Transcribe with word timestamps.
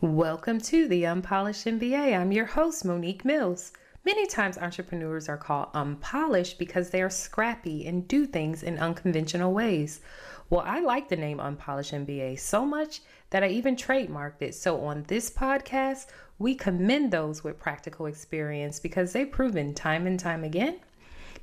Welcome 0.00 0.60
to 0.60 0.86
the 0.86 1.06
Unpolished 1.06 1.66
MBA. 1.66 2.16
I'm 2.16 2.30
your 2.30 2.44
host, 2.44 2.84
Monique 2.84 3.24
Mills. 3.24 3.72
Many 4.04 4.28
times 4.28 4.56
entrepreneurs 4.56 5.28
are 5.28 5.36
called 5.36 5.70
unpolished 5.74 6.56
because 6.56 6.90
they 6.90 7.02
are 7.02 7.10
scrappy 7.10 7.84
and 7.84 8.06
do 8.06 8.24
things 8.24 8.62
in 8.62 8.78
unconventional 8.78 9.52
ways. 9.52 10.00
Well, 10.50 10.62
I 10.64 10.78
like 10.78 11.08
the 11.08 11.16
name 11.16 11.40
Unpolished 11.40 11.92
MBA 11.92 12.38
so 12.38 12.64
much 12.64 13.00
that 13.30 13.42
I 13.42 13.48
even 13.48 13.74
trademarked 13.74 14.40
it. 14.40 14.54
So 14.54 14.84
on 14.84 15.02
this 15.08 15.30
podcast, 15.30 16.06
we 16.38 16.54
commend 16.54 17.10
those 17.10 17.42
with 17.42 17.58
practical 17.58 18.06
experience 18.06 18.78
because 18.78 19.12
they've 19.12 19.28
proven 19.28 19.74
time 19.74 20.06
and 20.06 20.20
time 20.20 20.44
again 20.44 20.78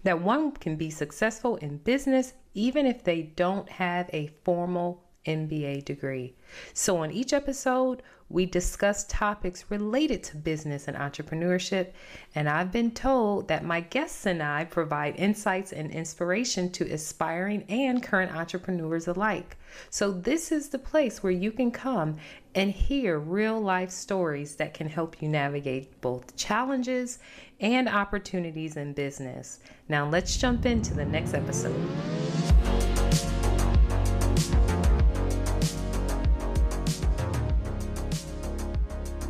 that 0.04 0.22
one 0.22 0.54
can 0.54 0.78
be 0.78 0.90
successful 0.90 1.58
in 1.58 1.80
business 1.80 2.34
even 2.54 2.86
if 2.86 3.04
they 3.04 3.24
don't 3.24 3.68
have 3.68 4.10
a 4.14 4.28
formal 4.46 5.04
MBA 5.26 5.86
degree. 5.86 6.36
So, 6.74 6.98
on 6.98 7.12
each 7.12 7.34
episode, 7.34 8.02
we 8.30 8.46
discuss 8.46 9.06
topics 9.08 9.66
related 9.70 10.24
to 10.24 10.38
business 10.38 10.88
and 10.88 10.98
entrepreneurship. 10.98 11.92
And 12.34 12.50
I've 12.50 12.72
been 12.72 12.92
told 12.92 13.48
that 13.50 13.64
my 13.64 13.82
guests 13.82 14.26
and 14.26 14.42
I 14.42 14.66
provide 14.66 15.16
insights 15.18 15.72
and 15.72 15.92
inspiration 15.92 16.72
to 16.72 16.92
aspiring 16.92 17.66
and 17.70 18.02
current 18.02 18.36
entrepreneurs 18.36 19.08
alike. 19.08 19.58
So, 19.90 20.12
this 20.12 20.52
is 20.52 20.70
the 20.70 20.80
place 20.80 21.22
where 21.22 21.32
you 21.32 21.52
can 21.52 21.70
come 21.72 22.18
and 22.56 22.72
hear 22.72 23.20
real 23.20 23.60
life 23.60 23.92
stories 23.92 24.56
that 24.56 24.74
can 24.74 24.88
help 24.88 25.22
you 25.22 25.30
navigate 25.30 26.02
both 26.02 26.36
challenges 26.36 27.20
and 27.60 27.88
opportunities 27.88 28.76
in 28.76 28.94
business. 28.94 29.60
Now, 29.88 30.10
let's 30.10 30.38
jump 30.38 30.66
into 30.66 30.94
the 30.94 31.06
next 31.06 31.34
episode. 31.34 31.76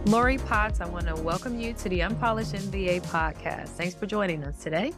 Lori 0.06 0.38
Potts, 0.38 0.82
I 0.82 0.86
want 0.88 1.08
to 1.08 1.16
welcome 1.16 1.60
you 1.60 1.74
to 1.74 1.90
the 1.90 2.04
Unpolished 2.04 2.54
MBA 2.54 3.02
podcast. 3.08 3.70
Thanks 3.70 3.96
for 3.96 4.06
joining 4.06 4.44
us 4.44 4.62
today. 4.62 4.94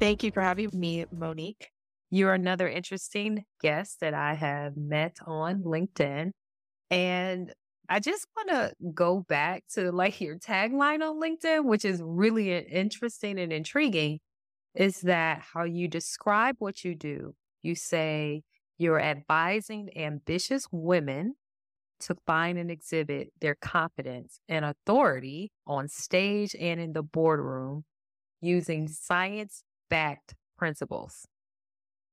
Thank 0.00 0.24
you 0.24 0.32
for 0.32 0.40
having 0.40 0.68
me, 0.72 1.04
Monique. 1.12 1.70
You're 2.10 2.34
another 2.34 2.68
interesting 2.68 3.44
guest 3.60 4.00
that 4.00 4.14
I 4.14 4.34
have 4.34 4.76
met 4.76 5.18
on 5.24 5.62
LinkedIn. 5.62 6.32
And 6.90 7.54
I 7.88 8.00
just 8.00 8.26
want 8.36 8.48
to 8.48 8.72
go 8.92 9.20
back 9.20 9.62
to 9.74 9.92
like 9.92 10.20
your 10.20 10.40
tagline 10.40 11.08
on 11.08 11.20
LinkedIn, 11.20 11.64
which 11.64 11.84
is 11.84 12.02
really 12.02 12.52
interesting 12.52 13.38
and 13.38 13.52
intriguing, 13.52 14.18
is 14.74 15.02
that 15.02 15.40
how 15.54 15.62
you 15.62 15.86
describe 15.86 16.56
what 16.58 16.82
you 16.82 16.96
do. 16.96 17.36
You 17.62 17.76
say 17.76 18.42
you're 18.76 19.00
advising 19.00 19.90
ambitious 19.96 20.66
women 20.72 21.36
to 22.06 22.16
find 22.26 22.58
and 22.58 22.70
exhibit 22.70 23.32
their 23.40 23.54
confidence 23.54 24.40
and 24.48 24.64
authority 24.64 25.50
on 25.66 25.88
stage 25.88 26.54
and 26.58 26.80
in 26.80 26.92
the 26.92 27.02
boardroom 27.02 27.84
using 28.40 28.88
science 28.88 29.62
backed 29.88 30.34
principles. 30.58 31.26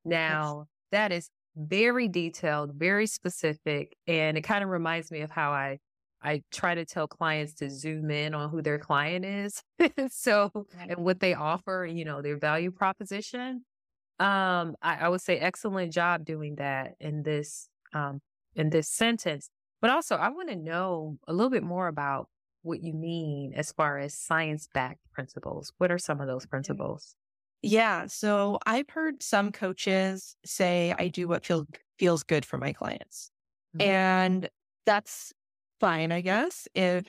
Now, 0.05 0.67
that 0.91 1.11
is 1.11 1.29
very 1.55 2.07
detailed, 2.07 2.73
very 2.75 3.07
specific, 3.07 3.95
and 4.07 4.37
it 4.37 4.41
kind 4.41 4.63
of 4.63 4.69
reminds 4.69 5.11
me 5.11 5.21
of 5.21 5.31
how 5.31 5.51
I 5.51 5.79
I 6.21 6.41
try 6.51 6.75
to 6.75 6.85
tell 6.85 7.07
clients 7.07 7.53
to 7.55 7.69
zoom 7.69 8.11
in 8.11 8.33
on 8.33 8.49
who 8.49 8.61
their 8.61 8.77
client 8.77 9.23
is. 9.23 9.63
so, 10.09 10.51
and 10.77 10.97
what 10.97 11.21
they 11.21 11.33
offer, 11.33 11.87
you 11.89 12.03
know, 12.03 12.21
their 12.21 12.37
value 12.37 12.71
proposition. 12.71 13.63
Um, 14.19 14.75
I, 14.81 14.97
I 15.01 15.09
would 15.09 15.21
say 15.21 15.37
excellent 15.37 15.93
job 15.93 16.25
doing 16.25 16.55
that 16.55 16.95
in 16.99 17.23
this 17.23 17.69
um 17.93 18.19
in 18.55 18.69
this 18.69 18.89
sentence. 18.89 19.49
But 19.81 19.91
also, 19.91 20.15
I 20.15 20.29
want 20.29 20.49
to 20.49 20.55
know 20.55 21.17
a 21.27 21.33
little 21.33 21.49
bit 21.49 21.63
more 21.63 21.87
about 21.87 22.27
what 22.63 22.83
you 22.83 22.93
mean 22.93 23.53
as 23.55 23.71
far 23.71 23.97
as 23.97 24.13
science 24.13 24.67
backed 24.73 24.99
principles. 25.13 25.71
What 25.77 25.91
are 25.91 25.97
some 25.97 26.19
of 26.19 26.27
those 26.27 26.45
principles? 26.45 27.15
Yeah. 27.61 28.07
So 28.07 28.59
I've 28.65 28.89
heard 28.89 29.21
some 29.23 29.51
coaches 29.51 30.35
say, 30.45 30.93
I 30.97 31.07
do 31.07 31.27
what 31.27 31.45
feel, 31.45 31.65
feels 31.97 32.23
good 32.23 32.45
for 32.45 32.57
my 32.57 32.73
clients. 32.73 33.31
Mm-hmm. 33.77 33.89
And 33.89 34.49
that's 34.85 35.33
fine, 35.79 36.11
I 36.11 36.21
guess, 36.21 36.67
if 36.73 37.05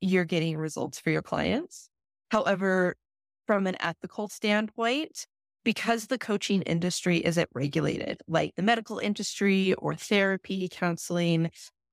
you're 0.00 0.24
getting 0.24 0.56
results 0.56 0.98
for 0.98 1.10
your 1.10 1.22
clients. 1.22 1.90
However, 2.30 2.96
from 3.46 3.66
an 3.66 3.76
ethical 3.80 4.28
standpoint, 4.28 5.26
because 5.64 6.06
the 6.06 6.18
coaching 6.18 6.62
industry 6.62 7.18
isn't 7.18 7.48
regulated 7.54 8.20
like 8.28 8.54
the 8.56 8.62
medical 8.62 8.98
industry 8.98 9.74
or 9.74 9.94
therapy, 9.94 10.68
counseling, 10.70 11.50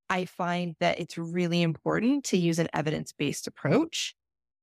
I 0.10 0.26
find 0.26 0.76
that 0.80 1.00
it's 1.00 1.18
really 1.18 1.62
important 1.62 2.26
to 2.26 2.38
use 2.38 2.60
an 2.60 2.68
evidence 2.74 3.12
based 3.12 3.48
approach. 3.48 4.16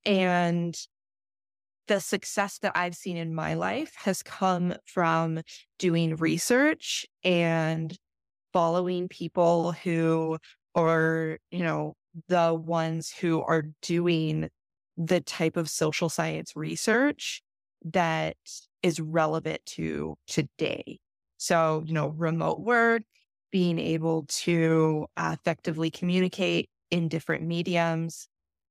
And 0.04 0.76
the 1.88 2.00
success 2.00 2.58
that 2.58 2.72
I've 2.74 2.94
seen 2.94 3.16
in 3.16 3.34
my 3.34 3.54
life 3.54 3.92
has 3.96 4.22
come 4.22 4.74
from 4.86 5.40
doing 5.78 6.16
research 6.16 7.06
and 7.24 7.96
following 8.52 9.08
people 9.08 9.72
who 9.72 10.38
are, 10.74 11.38
you 11.50 11.64
know, 11.64 11.94
the 12.28 12.54
ones 12.54 13.10
who 13.10 13.42
are 13.42 13.64
doing 13.80 14.48
the 14.96 15.20
type 15.20 15.56
of 15.56 15.68
social 15.68 16.08
science 16.08 16.52
research 16.54 17.42
that 17.84 18.36
is 18.82 19.00
relevant 19.00 19.60
to 19.66 20.16
today. 20.26 20.98
So, 21.38 21.82
you 21.86 21.94
know, 21.94 22.08
remote 22.08 22.60
work, 22.60 23.02
being 23.52 23.78
able 23.78 24.24
to 24.28 25.06
uh, 25.16 25.36
effectively 25.38 25.90
communicate 25.90 26.68
in 26.90 27.08
different 27.08 27.46
mediums. 27.46 28.26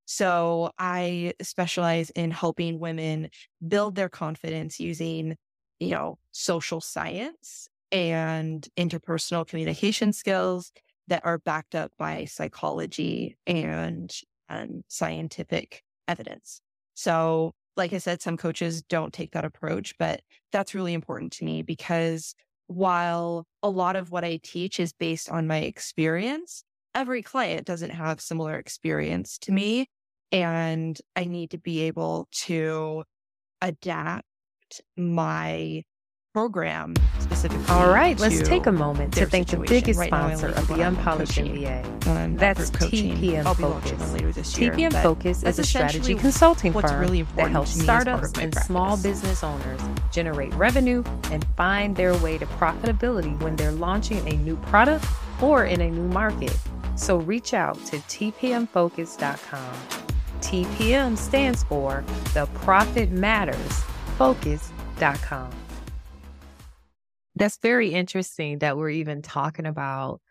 So 0.05 0.71
I 0.77 1.33
specialize 1.41 2.09
in 2.09 2.31
helping 2.31 2.79
women 2.79 3.29
build 3.65 3.95
their 3.95 4.09
confidence 4.09 4.79
using, 4.79 5.37
you 5.79 5.91
know, 5.91 6.17
social 6.33 6.81
science 6.81 7.69
and 7.91 8.67
interpersonal 8.77 9.47
communication 9.47 10.11
skills 10.11 10.71
that 11.07 11.25
are 11.25 11.37
backed 11.37 11.75
up 11.75 11.91
by 11.97 12.25
psychology 12.25 13.37
and, 13.45 14.13
and 14.49 14.83
scientific 14.87 15.83
evidence. 16.07 16.61
So, 16.93 17.53
like 17.77 17.93
I 17.93 17.99
said, 17.99 18.21
some 18.21 18.35
coaches 18.35 18.81
don't 18.81 19.13
take 19.13 19.31
that 19.31 19.45
approach, 19.45 19.95
but 19.97 20.21
that's 20.51 20.75
really 20.75 20.93
important 20.93 21.31
to 21.33 21.45
me 21.45 21.61
because 21.61 22.35
while 22.71 23.45
a 23.61 23.69
lot 23.69 23.95
of 23.95 24.11
what 24.11 24.23
I 24.23 24.39
teach 24.41 24.79
is 24.79 24.93
based 24.93 25.29
on 25.29 25.47
my 25.47 25.57
experience, 25.57 26.63
every 26.95 27.21
client 27.21 27.65
doesn't 27.65 27.91
have 27.91 28.21
similar 28.21 28.55
experience 28.55 29.37
to 29.39 29.51
me. 29.51 29.87
And 30.31 30.97
I 31.15 31.25
need 31.25 31.51
to 31.51 31.57
be 31.57 31.81
able 31.81 32.27
to 32.45 33.03
adapt 33.61 34.25
my 34.95 35.83
program 36.33 36.93
specifically. 37.41 37.75
All 37.75 37.89
right, 37.89 38.19
let's 38.19 38.47
take 38.47 38.65
a 38.65 38.71
moment 38.71 39.13
to 39.15 39.25
thank 39.25 39.49
the 39.49 39.57
biggest 39.57 39.99
right 39.99 40.07
sponsor 40.07 40.47
of 40.47 40.67
the 40.67 40.83
Unpolished 40.83 41.37
MBA. 41.37 42.37
That's 42.37 42.69
TPM 42.71 43.43
Focus. 43.55 44.13
TPM 44.53 45.01
Focus 45.01 45.43
is 45.43 45.59
a 45.59 45.63
strategy 45.63 46.15
consulting 46.15 46.73
firm 46.73 46.99
really 46.99 47.23
that 47.35 47.51
helps 47.51 47.71
startups 47.71 48.37
and 48.37 48.51
practice. 48.51 48.65
small 48.65 48.97
business 48.97 49.43
owners 49.43 49.81
generate 50.11 50.53
revenue 50.53 51.03
and 51.31 51.45
find 51.57 51.95
their 51.95 52.15
way 52.17 52.37
to 52.37 52.45
profitability 52.45 53.39
when 53.41 53.55
they're 53.55 53.71
launching 53.71 54.27
a 54.27 54.37
new 54.37 54.55
product 54.57 55.05
or 55.41 55.65
in 55.65 55.81
a 55.81 55.89
new 55.89 56.07
market. 56.09 56.55
So 56.95 57.17
reach 57.17 57.53
out 57.53 57.83
to 57.85 57.97
tpmfocus.com. 57.97 59.73
TPM 60.41 61.17
stands 61.17 61.63
for 61.63 62.03
The 62.33 62.47
Profit 62.47 63.11
Matters 63.11 63.83
Focus.com. 64.17 65.51
That's 67.41 67.57
very 67.57 67.89
interesting 67.91 68.59
that 68.59 68.77
we're 68.77 68.91
even 68.91 69.23
talking 69.23 69.65
about 69.65 70.21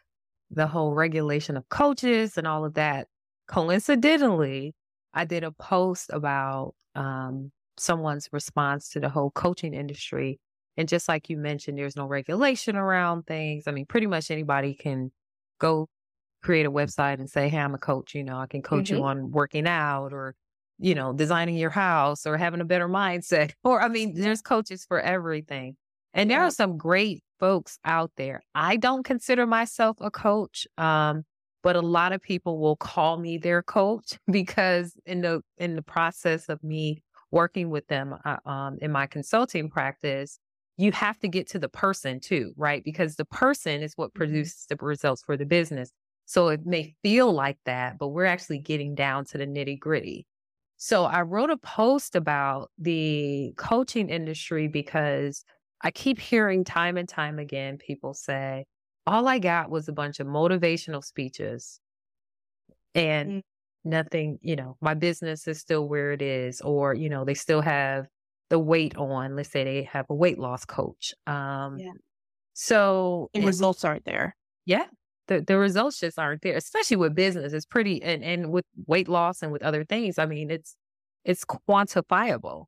the 0.49 0.69
whole 0.69 0.95
regulation 0.95 1.57
of 1.57 1.69
coaches 1.69 2.39
and 2.39 2.47
all 2.47 2.65
of 2.65 2.75
that. 2.75 3.09
Coincidentally, 3.49 4.77
I 5.13 5.25
did 5.25 5.43
a 5.43 5.51
post 5.51 6.11
about 6.13 6.77
um, 6.95 7.51
someone's 7.77 8.29
response 8.31 8.91
to 8.91 9.01
the 9.01 9.09
whole 9.09 9.33
coaching 9.33 9.75
industry. 9.75 10.39
And 10.77 10.87
just 10.87 11.09
like 11.09 11.29
you 11.29 11.37
mentioned, 11.37 11.77
there's 11.77 11.97
no 11.97 12.07
regulation 12.07 12.77
around 12.77 13.27
things. 13.27 13.65
I 13.67 13.73
mean, 13.73 13.87
pretty 13.87 14.07
much 14.07 14.31
anybody 14.31 14.75
can 14.75 15.11
go 15.59 15.89
create 16.45 16.65
a 16.65 16.71
website 16.71 17.19
and 17.19 17.29
say, 17.29 17.49
Hey, 17.49 17.59
I'm 17.59 17.75
a 17.75 17.79
coach. 17.79 18.15
You 18.15 18.23
know, 18.23 18.39
I 18.39 18.47
can 18.47 18.63
coach 18.63 18.85
mm-hmm. 18.85 18.99
you 18.99 19.03
on 19.03 19.33
working 19.33 19.67
out 19.67 20.13
or, 20.13 20.37
you 20.79 20.95
know, 20.95 21.13
designing 21.13 21.57
your 21.57 21.71
house 21.71 22.25
or 22.25 22.37
having 22.37 22.61
a 22.61 22.65
better 22.65 22.89
mindset. 22.89 23.51
Or, 23.65 23.83
I 23.83 23.89
mean, 23.89 24.15
there's 24.15 24.43
coaches 24.43 24.85
for 24.87 25.01
everything. 25.01 25.77
And 26.15 26.31
there 26.31 26.43
are 26.43 26.51
some 26.51 26.77
great 26.77 27.23
folks 27.39 27.79
out 27.85 28.11
there. 28.17 28.43
I 28.55 28.77
don't 28.77 29.05
consider 29.05 29.47
myself 29.47 29.97
a 30.01 30.11
coach. 30.11 30.67
Um, 30.79 31.25
but 31.63 31.77
a 31.77 31.81
lot 31.81 32.13
of 32.13 32.23
people 32.23 32.59
will 32.59 32.77
call 32.77 33.19
me 33.19 33.39
their 33.39 33.63
coach 33.63 34.19
because 34.31 34.95
in 35.07 35.21
the 35.23 35.43
in 35.59 35.77
the 35.77 35.83
process 35.83 36.49
of 36.49 36.63
me 36.65 37.03
working 37.31 37.71
with 37.71 37.87
them 37.89 38.17
uh, 38.25 38.37
um, 38.47 38.79
in 38.81 38.91
my 38.91 39.07
consulting 39.07 39.71
practice 39.71 40.39
you 40.79 40.91
have 40.93 41.19
to 41.19 41.29
get 41.29 41.47
to 41.49 41.59
the 41.59 41.69
person 41.69 42.19
too 42.21 42.53
right 42.57 42.83
because 42.85 43.17
the 43.17 43.25
person 43.27 43.83
is 43.83 43.93
what 43.97 44.09
mm-hmm. 44.11 44.19
produces 44.19 44.67
the 44.69 44.77
results 44.81 45.23
for 45.23 45.37
the 45.37 45.47
business 45.47 45.93
So 46.31 46.49
it 46.49 46.65
may 46.65 46.95
feel 47.03 47.33
like 47.33 47.59
that, 47.67 47.99
but 47.99 48.09
we're 48.11 48.25
actually 48.25 48.61
getting 48.61 48.95
down 48.95 49.25
to 49.27 49.39
the 49.39 49.47
nitty 49.47 49.81
gritty. 49.81 50.27
So 50.77 51.05
I 51.05 51.23
wrote 51.23 51.51
a 51.51 51.57
post 51.57 52.15
about 52.15 52.71
the 52.79 53.53
coaching 53.57 54.09
industry 54.09 54.69
because 54.69 55.45
I 55.83 55.91
keep 55.91 56.19
hearing 56.19 56.65
time 56.65 56.97
and 56.97 57.09
time 57.09 57.39
again 57.39 57.79
people 57.79 58.15
say, 58.15 58.67
all 59.07 59.27
I 59.27 59.39
got 59.39 59.71
was 59.71 59.89
a 59.89 59.93
bunch 59.93 60.21
of 60.21 60.27
motivational 60.27 61.03
speeches 61.03 61.81
and 62.95 63.31
mm. 63.31 63.43
nothing, 63.85 64.39
you 64.43 64.57
know, 64.57 64.77
my 64.81 64.95
business 64.95 65.49
is 65.49 65.59
still 65.59 65.89
where 65.89 66.13
it 66.13 66.23
is, 66.23 66.61
or, 66.61 66.95
you 66.95 67.09
know, 67.09 67.25
they 67.25 67.35
still 67.35 67.63
have 67.63 68.07
the 68.51 68.59
weight 68.59 68.97
on. 68.97 69.37
Let's 69.37 69.51
say 69.51 69.65
they 69.65 69.83
have 69.85 70.07
a 70.11 70.15
weight 70.15 70.39
loss 70.39 70.65
coach. 70.65 71.15
Um, 71.27 71.79
yeah. 71.79 71.93
So 72.53 73.31
and 73.33 73.45
results 73.45 73.85
aren't 73.85 74.05
there. 74.05 74.37
Yeah. 74.67 74.87
The, 75.29 75.41
the 75.41 75.57
results 75.57 76.01
just 76.01 76.19
aren't 76.19 76.43
there, 76.43 76.57
especially 76.57 76.97
with 76.99 77.15
business. 77.15 77.53
It's 77.53 77.65
pretty 77.65 78.03
and, 78.03 78.23
and 78.23 78.51
with 78.51 78.65
weight 78.87 79.09
loss 79.09 79.43
and 79.43 79.53
with 79.53 79.63
other 79.63 79.85
things. 79.85 80.19
I 80.19 80.27
mean, 80.27 80.51
it's 80.51 80.77
it's 81.25 81.45
quantifiable. 81.45 82.67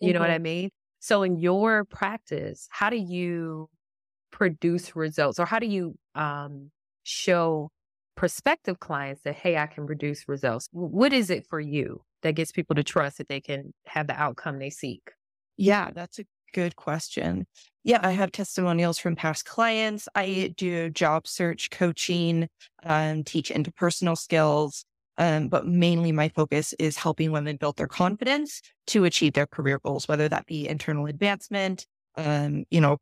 You 0.00 0.08
mm-hmm. 0.08 0.14
know 0.14 0.20
what 0.20 0.26
mm-hmm. 0.28 0.34
I 0.34 0.38
mean? 0.38 0.70
So 1.04 1.22
in 1.22 1.36
your 1.36 1.84
practice, 1.84 2.66
how 2.70 2.88
do 2.88 2.96
you 2.96 3.68
produce 4.32 4.96
results 4.96 5.38
or 5.38 5.44
how 5.44 5.58
do 5.58 5.66
you 5.66 5.98
um, 6.14 6.70
show 7.02 7.68
prospective 8.16 8.80
clients 8.80 9.20
that, 9.24 9.34
hey, 9.34 9.58
I 9.58 9.66
can 9.66 9.84
produce 9.86 10.26
results? 10.26 10.66
What 10.72 11.12
is 11.12 11.28
it 11.28 11.44
for 11.46 11.60
you 11.60 12.00
that 12.22 12.36
gets 12.36 12.52
people 12.52 12.74
to 12.76 12.82
trust 12.82 13.18
that 13.18 13.28
they 13.28 13.42
can 13.42 13.74
have 13.84 14.06
the 14.06 14.18
outcome 14.18 14.58
they 14.58 14.70
seek? 14.70 15.02
Yeah, 15.58 15.90
that's 15.94 16.20
a 16.20 16.24
good 16.54 16.74
question. 16.76 17.46
Yeah, 17.82 18.00
I 18.02 18.12
have 18.12 18.32
testimonials 18.32 18.98
from 18.98 19.14
past 19.14 19.44
clients. 19.44 20.08
I 20.14 20.54
do 20.56 20.88
job 20.88 21.26
search 21.26 21.68
coaching, 21.68 22.48
um, 22.82 23.24
teach 23.24 23.50
interpersonal 23.50 24.16
skills. 24.16 24.86
Um, 25.16 25.48
but 25.48 25.66
mainly 25.66 26.10
my 26.10 26.28
focus 26.28 26.74
is 26.78 26.96
helping 26.96 27.30
women 27.30 27.56
build 27.56 27.76
their 27.76 27.86
confidence 27.86 28.60
to 28.88 29.04
achieve 29.04 29.34
their 29.34 29.46
career 29.46 29.78
goals, 29.78 30.08
whether 30.08 30.28
that 30.28 30.46
be 30.46 30.66
internal 30.66 31.06
advancement, 31.06 31.86
um, 32.16 32.64
you 32.70 32.80
know, 32.80 32.98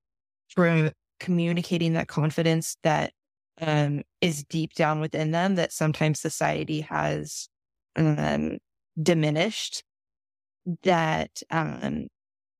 through 0.54 0.90
communicating 1.20 1.94
that 1.94 2.08
confidence 2.08 2.76
that 2.82 3.12
um, 3.60 4.02
is 4.20 4.44
deep 4.44 4.74
down 4.74 5.00
within 5.00 5.30
them 5.30 5.54
that 5.54 5.72
sometimes 5.72 6.20
society 6.20 6.82
has 6.82 7.48
um, 7.96 8.58
diminished 9.00 9.82
that 10.82 11.42
um, 11.50 12.08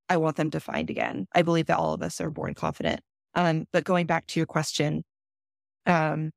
I 0.08 0.16
want 0.16 0.36
them 0.36 0.50
to 0.50 0.60
find 0.60 0.90
again. 0.90 1.26
I 1.34 1.42
believe 1.42 1.66
that 1.66 1.78
all 1.78 1.94
of 1.94 2.02
us 2.02 2.20
are 2.20 2.30
born 2.30 2.54
confident. 2.54 3.00
Um, 3.34 3.66
but 3.72 3.84
going 3.84 4.06
back 4.06 4.26
to 4.28 4.40
your 4.40 4.46
question, 4.46 5.04
um, 5.86 6.30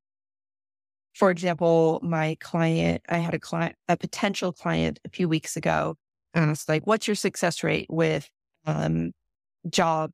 for 1.16 1.32
example, 1.32 2.00
my 2.04 2.36
client, 2.42 3.02
I 3.08 3.20
had 3.20 3.34
a 3.34 3.40
client, 3.40 3.76
a 3.88 3.96
potential 3.96 4.52
client 4.52 5.00
a 5.06 5.10
few 5.10 5.30
weeks 5.30 5.56
ago, 5.56 5.96
and 6.34 6.62
like, 6.68 6.86
what's 6.86 7.08
your 7.08 7.16
success 7.16 7.64
rate 7.64 7.88
with 7.90 8.30
um, 8.66 9.14
job, 9.70 10.12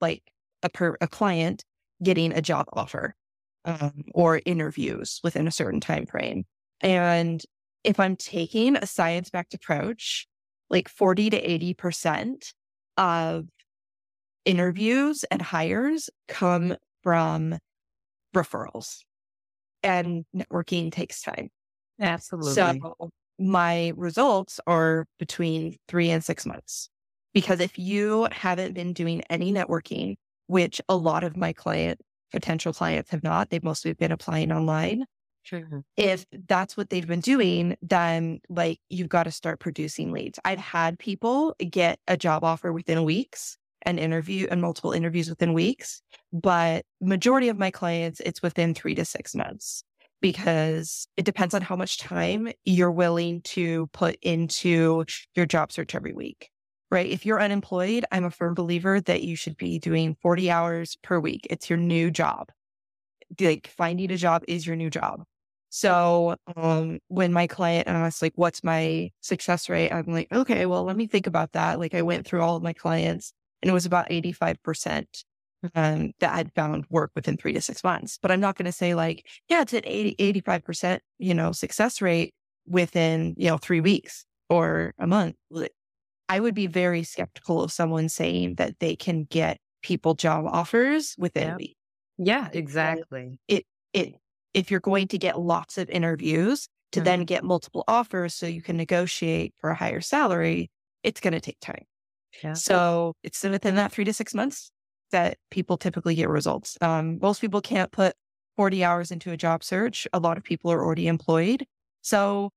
like 0.00 0.22
a 0.62 0.68
per 0.68 0.96
a 1.00 1.08
client 1.08 1.64
getting 2.02 2.32
a 2.32 2.40
job 2.40 2.66
offer 2.72 3.16
um, 3.64 4.04
or 4.14 4.40
interviews 4.46 5.20
within 5.24 5.48
a 5.48 5.52
certain 5.52 5.80
time 5.80 6.06
frame? 6.06 6.44
And 6.80 7.42
if 7.82 7.98
I'm 7.98 8.14
taking 8.14 8.76
a 8.76 8.86
science 8.86 9.30
backed 9.30 9.54
approach, 9.54 10.28
like 10.70 10.88
40 10.88 11.30
to 11.30 11.74
80% 11.74 12.52
of 12.96 13.46
interviews 14.44 15.24
and 15.32 15.42
hires 15.42 16.10
come 16.28 16.76
from 17.02 17.58
referrals 18.36 19.00
and 19.84 20.24
networking 20.34 20.90
takes 20.90 21.22
time. 21.22 21.50
Absolutely. 22.00 22.52
So 22.52 23.10
my 23.38 23.92
results 23.96 24.58
are 24.66 25.06
between 25.18 25.76
three 25.88 26.10
and 26.10 26.24
six 26.24 26.46
months. 26.46 26.88
Because 27.32 27.60
if 27.60 27.78
you 27.78 28.28
haven't 28.30 28.74
been 28.74 28.92
doing 28.92 29.22
any 29.28 29.52
networking, 29.52 30.14
which 30.46 30.80
a 30.88 30.96
lot 30.96 31.24
of 31.24 31.36
my 31.36 31.52
client, 31.52 32.00
potential 32.32 32.72
clients 32.72 33.10
have 33.10 33.22
not, 33.22 33.50
they've 33.50 33.64
mostly 33.64 33.92
been 33.92 34.12
applying 34.12 34.52
online. 34.52 35.04
Sure. 35.42 35.84
If 35.96 36.24
that's 36.46 36.76
what 36.76 36.90
they've 36.90 37.06
been 37.06 37.20
doing, 37.20 37.76
then 37.82 38.40
like 38.48 38.78
you've 38.88 39.08
got 39.08 39.24
to 39.24 39.30
start 39.30 39.60
producing 39.60 40.10
leads. 40.10 40.38
I've 40.44 40.58
had 40.58 40.98
people 40.98 41.54
get 41.58 41.98
a 42.08 42.16
job 42.16 42.44
offer 42.44 42.72
within 42.72 43.04
weeks 43.04 43.58
and 43.84 43.98
interview 43.98 44.46
and 44.50 44.60
multiple 44.60 44.92
interviews 44.92 45.28
within 45.28 45.52
weeks, 45.52 46.02
but 46.32 46.84
majority 47.00 47.48
of 47.48 47.58
my 47.58 47.70
clients, 47.70 48.20
it's 48.20 48.42
within 48.42 48.74
three 48.74 48.94
to 48.94 49.04
six 49.04 49.34
months 49.34 49.84
because 50.20 51.06
it 51.16 51.24
depends 51.24 51.54
on 51.54 51.62
how 51.62 51.76
much 51.76 51.98
time 51.98 52.48
you're 52.64 52.90
willing 52.90 53.42
to 53.42 53.86
put 53.88 54.16
into 54.22 55.04
your 55.34 55.46
job 55.46 55.70
search 55.70 55.94
every 55.94 56.14
week. 56.14 56.50
Right. 56.90 57.10
If 57.10 57.26
you're 57.26 57.42
unemployed, 57.42 58.04
I'm 58.12 58.24
a 58.24 58.30
firm 58.30 58.54
believer 58.54 59.00
that 59.02 59.22
you 59.22 59.36
should 59.36 59.56
be 59.56 59.78
doing 59.78 60.16
40 60.22 60.50
hours 60.50 60.96
per 61.02 61.18
week. 61.18 61.46
It's 61.50 61.68
your 61.68 61.78
new 61.78 62.10
job. 62.10 62.50
Like 63.40 63.66
finding 63.66 64.12
a 64.12 64.16
job 64.16 64.44
is 64.46 64.66
your 64.66 64.76
new 64.76 64.90
job. 64.90 65.24
So 65.74 66.36
um, 66.54 67.00
when 67.08 67.32
my 67.32 67.48
client 67.48 67.88
asked, 67.88 68.22
like, 68.22 68.34
what's 68.36 68.62
my 68.62 69.10
success 69.22 69.68
rate? 69.68 69.90
I'm 69.90 70.06
like, 70.06 70.28
okay, 70.30 70.66
well, 70.66 70.84
let 70.84 70.96
me 70.96 71.08
think 71.08 71.26
about 71.26 71.50
that. 71.52 71.80
Like, 71.80 71.94
I 71.94 72.02
went 72.02 72.24
through 72.24 72.42
all 72.42 72.54
of 72.54 72.62
my 72.62 72.72
clients 72.72 73.32
and 73.64 73.70
it 73.70 73.72
was 73.72 73.86
about 73.86 74.10
85% 74.10 75.06
um, 75.74 76.12
that 76.20 76.34
I'd 76.34 76.52
found 76.52 76.84
work 76.90 77.12
within 77.14 77.38
three 77.38 77.54
to 77.54 77.62
six 77.62 77.82
months. 77.82 78.18
But 78.20 78.30
I'm 78.30 78.40
not 78.40 78.58
going 78.58 78.66
to 78.66 78.72
say 78.72 78.94
like, 78.94 79.26
yeah, 79.48 79.62
it's 79.62 79.72
an 79.72 79.80
80, 79.84 80.42
85%, 80.42 80.98
you 81.16 81.32
know, 81.32 81.50
success 81.52 82.02
rate 82.02 82.34
within, 82.66 83.34
you 83.38 83.48
know, 83.48 83.56
three 83.56 83.80
weeks 83.80 84.26
or 84.50 84.92
a 84.98 85.06
month. 85.06 85.36
I 86.28 86.40
would 86.40 86.54
be 86.54 86.66
very 86.66 87.04
skeptical 87.04 87.62
of 87.62 87.72
someone 87.72 88.10
saying 88.10 88.56
that 88.56 88.78
they 88.80 88.96
can 88.96 89.24
get 89.24 89.56
people 89.82 90.12
job 90.12 90.44
offers 90.46 91.14
within 91.16 91.44
yeah. 91.48 91.54
a 91.54 91.56
week. 91.56 91.76
Yeah, 92.18 92.48
exactly. 92.52 93.38
It, 93.48 93.64
it, 93.94 94.12
if 94.52 94.70
you're 94.70 94.80
going 94.80 95.08
to 95.08 95.16
get 95.16 95.40
lots 95.40 95.78
of 95.78 95.88
interviews 95.88 96.68
to 96.92 96.98
mm-hmm. 97.00 97.04
then 97.04 97.24
get 97.24 97.44
multiple 97.44 97.84
offers 97.88 98.34
so 98.34 98.44
you 98.44 98.60
can 98.60 98.76
negotiate 98.76 99.54
for 99.58 99.70
a 99.70 99.74
higher 99.74 100.02
salary, 100.02 100.70
it's 101.02 101.22
going 101.22 101.32
to 101.32 101.40
take 101.40 101.60
time. 101.60 101.84
So 102.54 103.14
it's 103.22 103.42
within 103.42 103.76
that 103.76 103.92
three 103.92 104.04
to 104.04 104.12
six 104.12 104.34
months 104.34 104.70
that 105.10 105.38
people 105.50 105.76
typically 105.76 106.14
get 106.14 106.28
results. 106.28 106.76
Um, 106.80 107.18
most 107.20 107.40
people 107.40 107.60
can't 107.60 107.92
put 107.92 108.14
40 108.56 108.84
hours 108.84 109.10
into 109.10 109.30
a 109.30 109.36
job 109.36 109.62
search. 109.64 110.06
A 110.12 110.18
lot 110.18 110.36
of 110.36 110.44
people 110.44 110.72
are 110.72 110.84
already 110.84 111.06
employed. 111.06 111.64
So, 112.02 112.50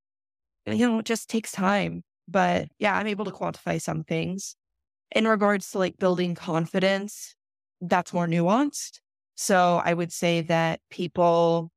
you 0.65 0.87
know, 0.87 0.99
it 0.99 1.05
just 1.05 1.29
takes 1.29 1.51
time. 1.51 2.03
But 2.27 2.67
yeah, 2.79 2.97
I'm 2.97 3.07
able 3.07 3.25
to 3.25 3.31
quantify 3.31 3.81
some 3.81 4.03
things. 4.03 4.55
In 5.15 5.27
regards 5.27 5.71
to 5.71 5.79
like 5.79 5.97
building 5.97 6.35
confidence, 6.35 7.35
that's 7.79 8.13
more 8.13 8.27
nuanced. 8.27 8.99
So 9.35 9.81
I 9.83 9.93
would 9.93 10.11
say 10.11 10.41
that 10.41 10.81
people 10.89 11.71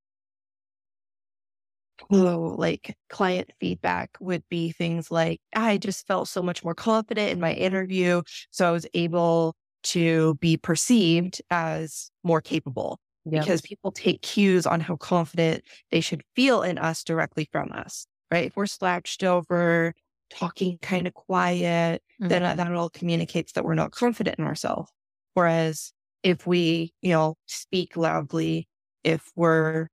oh, 2.11 2.55
like 2.59 2.97
client 3.09 3.51
feedback 3.61 4.11
would 4.21 4.43
be 4.49 4.73
things 4.73 5.11
like, 5.11 5.41
I 5.55 5.79
just 5.79 6.07
felt 6.07 6.29
so 6.29 6.43
much 6.43 6.65
more 6.65 6.75
confident 6.75 7.31
in 7.31 7.41
my 7.41 7.53
interview. 7.53 8.23
So 8.51 8.69
I 8.69 8.71
was 8.71 8.87
able 8.95 9.55
to 9.83 10.35
be 10.37 10.57
perceived 10.57 11.41
as 11.51 12.11
more 12.23 12.41
capable 12.41 13.01
yep. 13.25 13.43
because 13.43 13.61
people 13.61 13.93
take 13.93 14.23
cues 14.23 14.67
on 14.67 14.81
how 14.81 14.97
confident 14.97 15.65
they 15.91 16.01
should 16.01 16.23
feel 16.37 16.63
in 16.63 16.79
us 16.79 17.03
directly 17.05 17.49
from 17.51 17.73
us, 17.73 18.07
right? 18.31 18.47
If 18.47 18.57
we're 18.57 18.67
slouched 18.67 19.25
over, 19.25 19.95
talking 20.31 20.79
kind 20.83 21.07
of 21.07 21.15
quiet, 21.15 22.03
mm-hmm. 22.21 22.29
then 22.29 22.57
that 22.57 22.73
all 22.73 22.91
communicates 22.91 23.53
that 23.53 23.65
we're 23.65 23.75
not 23.75 23.91
confident 23.91 24.39
in 24.39 24.45
ourselves. 24.45 24.91
Whereas 25.35 25.93
if 26.23 26.47
we, 26.47 26.93
you 27.03 27.13
know, 27.13 27.37
speak 27.47 27.97
loudly, 27.97 28.69
if 29.03 29.31
we're 29.35 29.89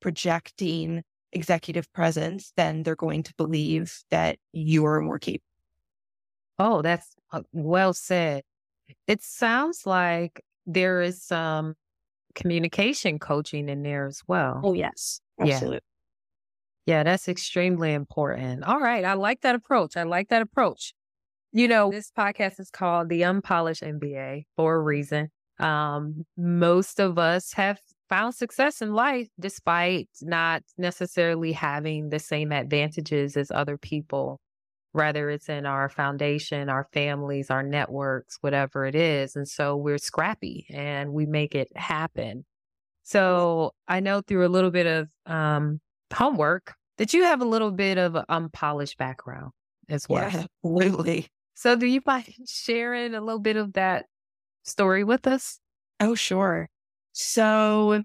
projecting 0.00 1.02
executive 1.32 1.92
presence, 1.92 2.52
then 2.56 2.82
they're 2.82 2.96
going 2.96 3.22
to 3.24 3.34
believe 3.34 4.02
that 4.10 4.38
you're 4.52 5.00
more 5.00 5.18
capable. 5.18 5.44
Oh, 6.58 6.82
that's 6.82 7.14
uh, 7.32 7.42
well 7.52 7.92
said. 7.92 8.42
It 9.06 9.22
sounds 9.22 9.86
like 9.86 10.42
there 10.66 11.00
is 11.00 11.22
some 11.22 11.74
communication 12.34 13.18
coaching 13.18 13.68
in 13.68 13.82
there 13.82 14.06
as 14.06 14.22
well. 14.26 14.60
Oh, 14.62 14.72
yes. 14.74 15.20
Absolutely. 15.40 15.76
Yeah. 15.76 15.80
Yeah, 16.86 17.02
that's 17.04 17.28
extremely 17.28 17.92
important. 17.92 18.64
All 18.64 18.80
right. 18.80 19.04
I 19.04 19.12
like 19.14 19.42
that 19.42 19.54
approach. 19.54 19.96
I 19.96 20.02
like 20.02 20.28
that 20.30 20.42
approach. 20.42 20.92
You 21.52 21.68
know, 21.68 21.90
this 21.90 22.10
podcast 22.16 22.58
is 22.58 22.70
called 22.70 23.08
The 23.08 23.24
Unpolished 23.24 23.82
MBA 23.82 24.44
for 24.56 24.74
a 24.74 24.80
reason. 24.80 25.30
Um, 25.58 26.24
most 26.36 26.98
of 26.98 27.18
us 27.18 27.52
have 27.52 27.78
found 28.10 28.34
success 28.34 28.82
in 28.82 28.92
life 28.92 29.28
despite 29.38 30.08
not 30.20 30.62
necessarily 30.76 31.52
having 31.52 32.10
the 32.10 32.18
same 32.18 32.52
advantages 32.52 33.36
as 33.36 33.50
other 33.50 33.78
people, 33.78 34.40
whether 34.92 35.30
it's 35.30 35.48
in 35.48 35.64
our 35.64 35.88
foundation, 35.88 36.68
our 36.68 36.88
families, 36.92 37.50
our 37.50 37.62
networks, 37.62 38.36
whatever 38.40 38.84
it 38.84 38.96
is. 38.96 39.36
And 39.36 39.48
so 39.48 39.76
we're 39.76 39.98
scrappy 39.98 40.66
and 40.70 41.12
we 41.12 41.24
make 41.24 41.54
it 41.54 41.68
happen. 41.76 42.44
So 43.04 43.72
I 43.88 44.00
know 44.00 44.20
through 44.20 44.46
a 44.46 44.48
little 44.48 44.70
bit 44.70 44.86
of 44.86 45.08
um, 45.26 45.80
homework 46.12 46.74
that 46.98 47.14
you 47.14 47.22
have 47.22 47.40
a 47.40 47.46
little 47.46 47.70
bit 47.70 47.96
of 47.96 48.16
an 48.16 48.24
unpolished 48.28 48.98
background 48.98 49.52
as 49.88 50.08
well. 50.08 50.28
Yeah, 50.30 50.44
absolutely. 50.64 51.28
So 51.54 51.76
do 51.76 51.86
you 51.86 52.00
mind 52.04 52.34
sharing 52.46 53.14
a 53.14 53.20
little 53.20 53.40
bit 53.40 53.56
of 53.56 53.74
that 53.74 54.06
story 54.64 55.04
with 55.04 55.26
us? 55.26 55.60
Oh, 56.00 56.14
sure. 56.14 56.68
So 57.22 58.02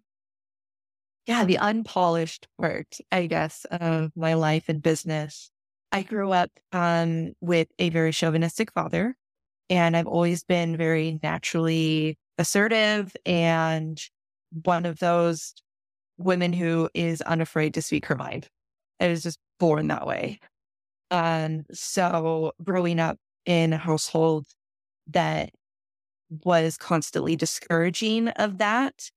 yeah, 1.26 1.46
the 1.46 1.58
unpolished 1.58 2.48
part, 2.60 2.98
I 3.12 3.26
guess, 3.28 3.66
of 3.72 4.12
my 4.16 4.34
life 4.36 4.66
and 4.68 4.82
business. 4.82 5.50
I 5.92 6.04
grew 6.04 6.32
up 6.32 6.52
um, 6.72 7.32
with 7.40 7.70
a 7.80 7.90
very 7.90 8.12
chauvinistic 8.12 8.72
father, 8.74 9.16
and 9.70 9.96
I've 9.96 10.08
always 10.08 10.44
been 10.44 10.76
very 10.76 11.20
naturally 11.24 12.18
assertive 12.38 13.16
and 13.26 14.00
one 14.64 14.86
of 14.86 15.00
those 15.00 15.54
women 16.18 16.52
who 16.52 16.90
is 16.94 17.22
unafraid 17.22 17.74
to 17.76 17.82
speak 17.82 18.06
her 18.08 18.16
mind. 18.16 18.50
I 19.00 19.08
was 19.08 19.24
just 19.24 19.40
born 19.60 19.88
that 19.88 20.06
way. 20.06 20.40
And 21.10 21.66
so 21.72 22.52
growing 22.62 23.00
up 23.00 23.18
in 23.46 23.72
a 23.72 23.78
household 23.78 24.46
that 25.08 25.52
was 26.44 26.78
constantly 26.78 27.36
discouraging 27.36 28.30
of 28.30 28.58
that, 28.58 29.10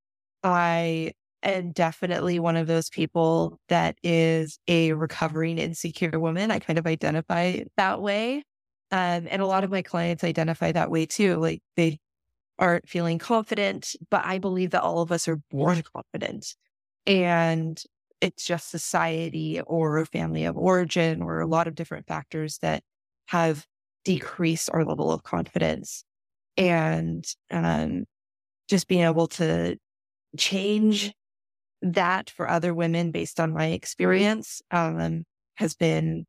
I 0.42 1.12
am 1.42 1.72
definitely 1.72 2.38
one 2.38 2.56
of 2.56 2.66
those 2.66 2.90
people 2.90 3.58
that 3.68 3.96
is 4.02 4.58
a 4.68 4.92
recovering 4.92 5.58
insecure 5.58 6.18
woman. 6.18 6.50
I 6.50 6.58
kind 6.58 6.78
of 6.78 6.86
identify 6.86 7.60
that 7.76 8.00
way. 8.02 8.44
Um, 8.90 9.26
and 9.30 9.42
a 9.42 9.46
lot 9.46 9.64
of 9.64 9.70
my 9.70 9.82
clients 9.82 10.24
identify 10.24 10.72
that 10.72 10.90
way 10.90 11.06
too. 11.06 11.36
Like 11.36 11.60
they 11.76 11.98
aren't 12.58 12.88
feeling 12.88 13.18
confident, 13.18 13.94
but 14.10 14.24
I 14.24 14.38
believe 14.38 14.70
that 14.70 14.82
all 14.82 15.00
of 15.00 15.12
us 15.12 15.28
are 15.28 15.40
born 15.50 15.82
confident. 15.82 16.54
And 17.06 17.82
it's 18.20 18.44
just 18.44 18.70
society 18.70 19.60
or 19.60 20.04
family 20.06 20.44
of 20.44 20.56
origin 20.56 21.22
or 21.22 21.40
a 21.40 21.46
lot 21.46 21.68
of 21.68 21.74
different 21.74 22.06
factors 22.06 22.58
that 22.58 22.82
have 23.26 23.66
decreased 24.04 24.70
our 24.72 24.84
level 24.84 25.12
of 25.12 25.22
confidence. 25.22 26.04
And 26.58 27.24
um, 27.50 28.04
just 28.68 28.88
being 28.88 29.04
able 29.04 29.28
to 29.28 29.78
change 30.36 31.12
that 31.82 32.30
for 32.30 32.48
other 32.48 32.74
women 32.74 33.10
based 33.10 33.40
on 33.40 33.54
my 33.54 33.66
experience 33.66 34.60
um, 34.70 35.24
has 35.56 35.74
been 35.74 36.26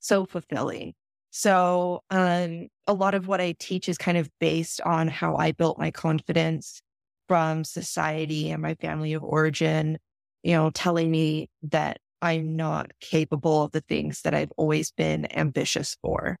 so 0.00 0.24
fulfilling. 0.24 0.94
So, 1.30 2.02
um, 2.10 2.68
a 2.86 2.94
lot 2.94 3.14
of 3.14 3.26
what 3.26 3.40
I 3.40 3.56
teach 3.58 3.88
is 3.88 3.98
kind 3.98 4.16
of 4.16 4.30
based 4.40 4.80
on 4.82 5.08
how 5.08 5.36
I 5.36 5.52
built 5.52 5.78
my 5.78 5.90
confidence 5.90 6.80
from 7.28 7.64
society 7.64 8.50
and 8.50 8.62
my 8.62 8.74
family 8.76 9.14
of 9.14 9.24
origin, 9.24 9.98
you 10.44 10.52
know, 10.52 10.70
telling 10.70 11.10
me 11.10 11.48
that 11.62 11.98
I'm 12.22 12.56
not 12.56 12.92
capable 13.00 13.64
of 13.64 13.72
the 13.72 13.80
things 13.80 14.22
that 14.22 14.34
I've 14.34 14.52
always 14.56 14.92
been 14.92 15.26
ambitious 15.36 15.96
for. 16.02 16.36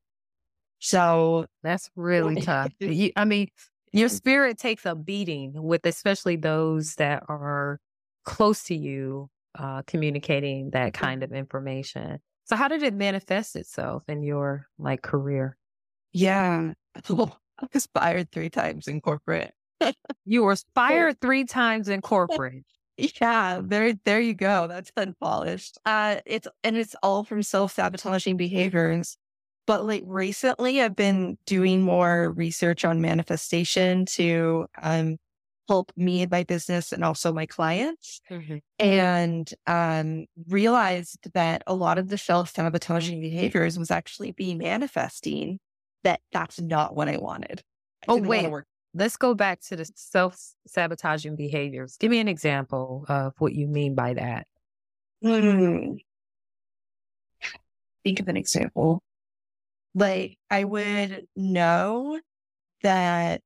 So 0.78 1.46
that's 1.62 1.90
really 1.96 2.40
tough. 2.40 2.72
You, 2.80 3.10
I 3.16 3.24
mean, 3.24 3.48
your 3.92 4.08
spirit 4.08 4.58
takes 4.58 4.84
a 4.86 4.94
beating 4.94 5.52
with 5.54 5.86
especially 5.86 6.36
those 6.36 6.96
that 6.96 7.22
are 7.28 7.80
close 8.24 8.64
to 8.64 8.74
you 8.74 9.30
uh, 9.58 9.82
communicating 9.86 10.70
that 10.70 10.94
kind 10.94 11.22
of 11.22 11.32
information. 11.32 12.18
So 12.44 12.56
how 12.56 12.68
did 12.68 12.82
it 12.82 12.94
manifest 12.94 13.56
itself 13.56 14.02
in 14.08 14.22
your 14.22 14.66
like 14.78 15.02
career? 15.02 15.56
Yeah. 16.12 16.72
Well, 17.08 17.36
I 17.58 17.66
was 17.72 17.88
fired 17.92 18.30
three 18.30 18.50
times 18.50 18.86
in 18.86 19.00
corporate. 19.00 19.52
you 20.24 20.44
were 20.44 20.56
fired 20.74 21.20
three 21.20 21.44
times 21.44 21.88
in 21.88 22.00
corporate. 22.02 22.64
Yeah, 22.96 23.60
there 23.62 23.94
there 24.04 24.20
you 24.20 24.34
go. 24.34 24.68
That's 24.68 24.92
unpolished. 24.96 25.78
Uh 25.84 26.20
it's 26.24 26.46
and 26.62 26.76
it's 26.76 26.94
all 27.02 27.24
from 27.24 27.42
self-sabotaging 27.42 28.36
behaviors. 28.36 29.16
But 29.66 29.86
like 29.86 30.02
recently 30.06 30.82
I've 30.82 30.96
been 30.96 31.38
doing 31.46 31.82
more 31.82 32.32
research 32.32 32.84
on 32.84 33.00
manifestation 33.00 34.06
to 34.06 34.66
um 34.82 35.16
help 35.68 35.92
me 35.96 36.22
and 36.22 36.30
my 36.30 36.42
business 36.42 36.92
and 36.92 37.04
also 37.04 37.32
my 37.32 37.46
clients 37.46 38.20
mm-hmm. 38.30 38.58
and 38.78 39.52
um, 39.66 40.26
realized 40.48 41.32
that 41.32 41.62
a 41.66 41.74
lot 41.74 41.98
of 41.98 42.08
the 42.08 42.18
self-sabotaging 42.18 43.20
behaviors 43.20 43.78
was 43.78 43.90
actually 43.90 44.32
be 44.32 44.54
manifesting 44.54 45.58
that 46.02 46.20
that's 46.32 46.60
not 46.60 46.94
what 46.94 47.08
I 47.08 47.16
wanted. 47.16 47.62
I 48.06 48.12
oh, 48.12 48.16
wait. 48.16 48.50
Let's 48.96 49.16
go 49.16 49.34
back 49.34 49.60
to 49.62 49.76
the 49.76 49.90
self-sabotaging 49.96 51.34
behaviors. 51.34 51.96
Give 51.96 52.10
me 52.10 52.20
an 52.20 52.28
example 52.28 53.04
of 53.08 53.32
what 53.38 53.52
you 53.52 53.66
mean 53.66 53.96
by 53.96 54.14
that. 54.14 54.46
Mm. 55.24 55.96
Think 58.04 58.20
of 58.20 58.28
an 58.28 58.36
example. 58.36 59.02
Like 59.94 60.38
I 60.50 60.64
would 60.64 61.26
know 61.36 62.20
that 62.82 63.42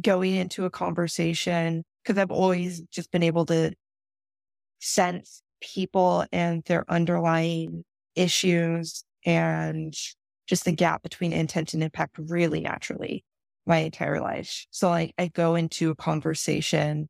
going 0.00 0.34
into 0.34 0.64
a 0.64 0.70
conversation 0.70 1.84
because 2.02 2.18
I've 2.18 2.30
always 2.30 2.80
just 2.92 3.10
been 3.10 3.22
able 3.22 3.46
to 3.46 3.72
sense 4.80 5.42
people 5.60 6.24
and 6.32 6.64
their 6.64 6.90
underlying 6.90 7.84
issues 8.14 9.04
and 9.24 9.94
just 10.46 10.64
the 10.64 10.72
gap 10.72 11.02
between 11.02 11.32
intent 11.32 11.74
and 11.74 11.82
impact 11.82 12.16
really 12.18 12.60
naturally 12.60 13.24
my 13.66 13.78
entire 13.78 14.20
life. 14.20 14.66
So 14.70 14.88
like 14.88 15.14
I 15.18 15.28
go 15.28 15.54
into 15.54 15.90
a 15.90 15.94
conversation 15.96 17.08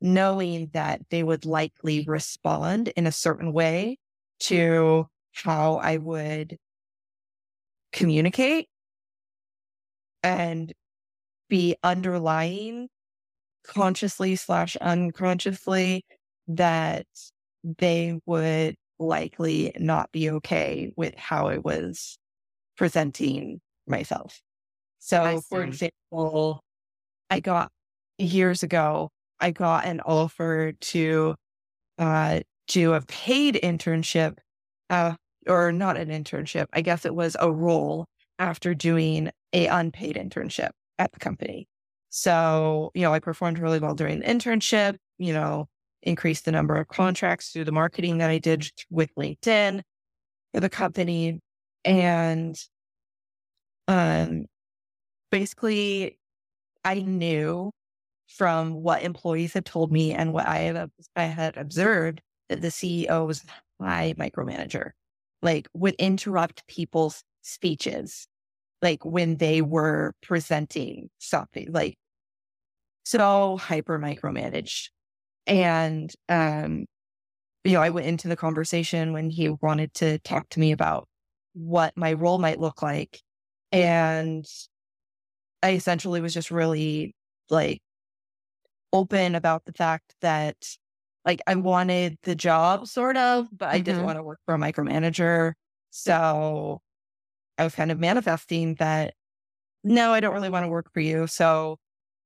knowing 0.00 0.68
that 0.72 1.00
they 1.10 1.22
would 1.22 1.46
likely 1.46 2.04
respond 2.06 2.88
in 2.96 3.06
a 3.06 3.12
certain 3.12 3.52
way 3.52 3.98
to 4.40 5.06
how 5.32 5.76
I 5.76 5.96
would 5.98 6.58
communicate 7.92 8.68
and 10.22 10.72
be 11.48 11.76
underlying 11.82 12.88
consciously 13.64 14.36
slash 14.36 14.76
unconsciously 14.76 16.04
that 16.48 17.06
they 17.78 18.18
would 18.26 18.74
likely 18.98 19.72
not 19.78 20.10
be 20.12 20.30
okay 20.30 20.92
with 20.96 21.14
how 21.16 21.48
I 21.48 21.58
was 21.58 22.16
presenting 22.76 23.60
myself. 23.86 24.40
So, 24.98 25.40
for 25.48 25.62
example, 25.62 26.60
I 27.28 27.40
got 27.40 27.70
years 28.18 28.62
ago, 28.62 29.10
I 29.40 29.50
got 29.50 29.84
an 29.84 30.00
offer 30.00 30.72
to 30.72 31.34
uh, 31.98 32.40
do 32.68 32.94
a 32.94 33.00
paid 33.00 33.58
internship, 33.62 34.38
uh, 34.90 35.14
or 35.46 35.72
not 35.72 35.96
an 35.96 36.08
internship. 36.08 36.66
I 36.72 36.82
guess 36.82 37.04
it 37.04 37.14
was 37.14 37.36
a 37.40 37.50
role 37.52 38.06
after 38.38 38.74
doing 38.74 39.30
a 39.52 39.66
unpaid 39.66 40.16
internship 40.16 40.70
at 40.98 41.12
the 41.12 41.18
company. 41.18 41.68
So, 42.10 42.90
you 42.94 43.02
know, 43.02 43.14
I 43.14 43.20
performed 43.20 43.58
really 43.58 43.78
well 43.78 43.94
during 43.94 44.20
the 44.20 44.26
internship, 44.26 44.96
you 45.18 45.32
know, 45.32 45.68
increased 46.02 46.44
the 46.44 46.52
number 46.52 46.76
of 46.76 46.88
contracts 46.88 47.50
through 47.50 47.64
the 47.64 47.72
marketing 47.72 48.18
that 48.18 48.30
I 48.30 48.38
did 48.38 48.70
with 48.90 49.14
LinkedIn 49.16 49.82
for 50.52 50.60
the 50.60 50.70
company. 50.70 51.40
And 51.84 52.56
um 53.88 54.46
basically 55.30 56.18
I 56.84 57.00
knew 57.00 57.72
from 58.28 58.74
what 58.74 59.02
employees 59.02 59.54
had 59.54 59.66
told 59.66 59.92
me 59.92 60.12
and 60.14 60.32
what 60.32 60.46
I 60.46 60.88
I 61.16 61.24
had 61.24 61.56
observed 61.56 62.22
that 62.48 62.62
the 62.62 62.70
CEO 62.70 63.26
was 63.26 63.44
high 63.80 64.14
micromanager, 64.18 64.92
like 65.42 65.68
would 65.74 65.94
interrupt 65.98 66.66
people's 66.68 67.22
speeches 67.42 68.26
like 68.80 69.04
when 69.04 69.36
they 69.36 69.62
were 69.62 70.14
presenting 70.22 71.08
something 71.18 71.70
like 71.72 71.96
so 73.04 73.56
hyper 73.56 73.98
micromanaged. 73.98 74.88
And, 75.46 76.12
um, 76.28 76.86
you 77.64 77.72
know, 77.72 77.82
I 77.82 77.90
went 77.90 78.06
into 78.06 78.28
the 78.28 78.36
conversation 78.36 79.12
when 79.12 79.30
he 79.30 79.50
wanted 79.60 79.94
to 79.94 80.18
talk 80.20 80.48
to 80.50 80.60
me 80.60 80.72
about 80.72 81.08
what 81.54 81.96
my 81.96 82.12
role 82.12 82.38
might 82.38 82.60
look 82.60 82.82
like. 82.82 83.20
And 83.70 84.46
I 85.62 85.72
essentially 85.72 86.20
was 86.20 86.34
just 86.34 86.50
really 86.50 87.14
like 87.50 87.80
open 88.92 89.34
about 89.34 89.64
the 89.64 89.72
fact 89.72 90.14
that 90.20 90.56
like 91.24 91.40
I 91.46 91.54
wanted 91.54 92.18
the 92.22 92.34
job 92.34 92.86
sort 92.86 93.16
of, 93.16 93.48
but 93.56 93.68
I 93.68 93.76
mm-hmm. 93.76 93.84
didn't 93.84 94.04
want 94.04 94.18
to 94.18 94.22
work 94.22 94.40
for 94.44 94.54
a 94.54 94.58
micromanager. 94.58 95.52
So 95.90 96.80
I 97.58 97.64
was 97.64 97.74
kind 97.74 97.92
of 97.92 97.98
manifesting 97.98 98.74
that, 98.76 99.14
no, 99.84 100.12
I 100.12 100.20
don't 100.20 100.34
really 100.34 100.50
want 100.50 100.64
to 100.64 100.70
work 100.70 100.92
for 100.92 101.00
you. 101.00 101.26
So 101.26 101.78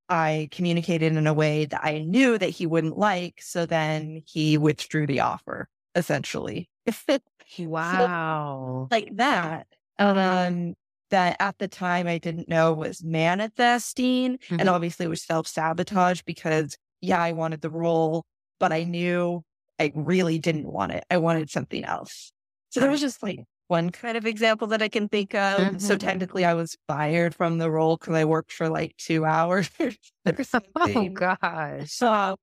I 0.09 0.49
communicated 0.53 1.17
in 1.17 1.27
a 1.27 1.35
way 1.35 1.67
that 1.67 1.81
I 1.83 2.01
knew 2.01 2.39
that 2.39 2.51
he 2.51 2.67
wouldn't 2.67 2.97
like. 2.97 3.41
So 3.43 3.67
then 3.67 4.23
he 4.25 4.57
withdrew 4.57 5.07
the 5.07 5.21
offer, 5.21 5.69
essentially. 5.95 6.69
wow. 7.59 8.89
So, 8.91 8.95
like 8.95 9.17
that. 9.17 9.67
Um, 9.99 10.75
that 11.11 11.37
at 11.41 11.59
the 11.59 11.69
time 11.69 12.07
I 12.07 12.19
didn't 12.19 12.49
know 12.49 12.73
was 12.73 13.03
manifesting. 13.03 14.39
Mm-hmm. 14.39 14.61
And 14.61 14.69
obviously 14.69 15.07
it 15.07 15.11
was 15.11 15.23
self 15.23 15.47
sabotage 15.47 16.23
because 16.23 16.77
yeah, 17.01 17.23
I 17.23 17.33
wanted 17.33 17.61
the 17.61 17.71
role, 17.71 18.25
but 18.59 18.73
I 18.73 18.85
knew 18.85 19.43
I 19.79 19.93
really 19.95 20.39
didn't 20.39 20.71
want 20.71 20.93
it. 20.93 21.05
I 21.11 21.19
wanted 21.19 21.51
something 21.51 21.85
else. 21.85 22.33
So 22.71 22.81
there 22.81 22.91
was 22.91 23.01
just 23.01 23.23
like 23.23 23.41
one 23.69 23.91
kind 23.91 24.17
of 24.17 24.27
example 24.27 24.69
that 24.69 24.83
I 24.83 24.89
can 24.89 25.09
think 25.09 25.35
of. 25.35 25.59
Mm-hmm. 25.59 25.79
So 25.79 25.97
technically, 25.97 26.45
I 26.45 26.55
was 26.55 26.77
fired 26.87 27.35
from 27.35 27.59
the 27.59 27.71
role 27.71 27.97
because 27.97 28.15
I 28.15 28.25
worked 28.25 28.53
for 28.53 28.69
like 28.69 28.97
two 28.97 29.25
hours. 29.25 29.71
oh 30.77 31.09
gosh! 31.09 31.91
So, 31.91 32.37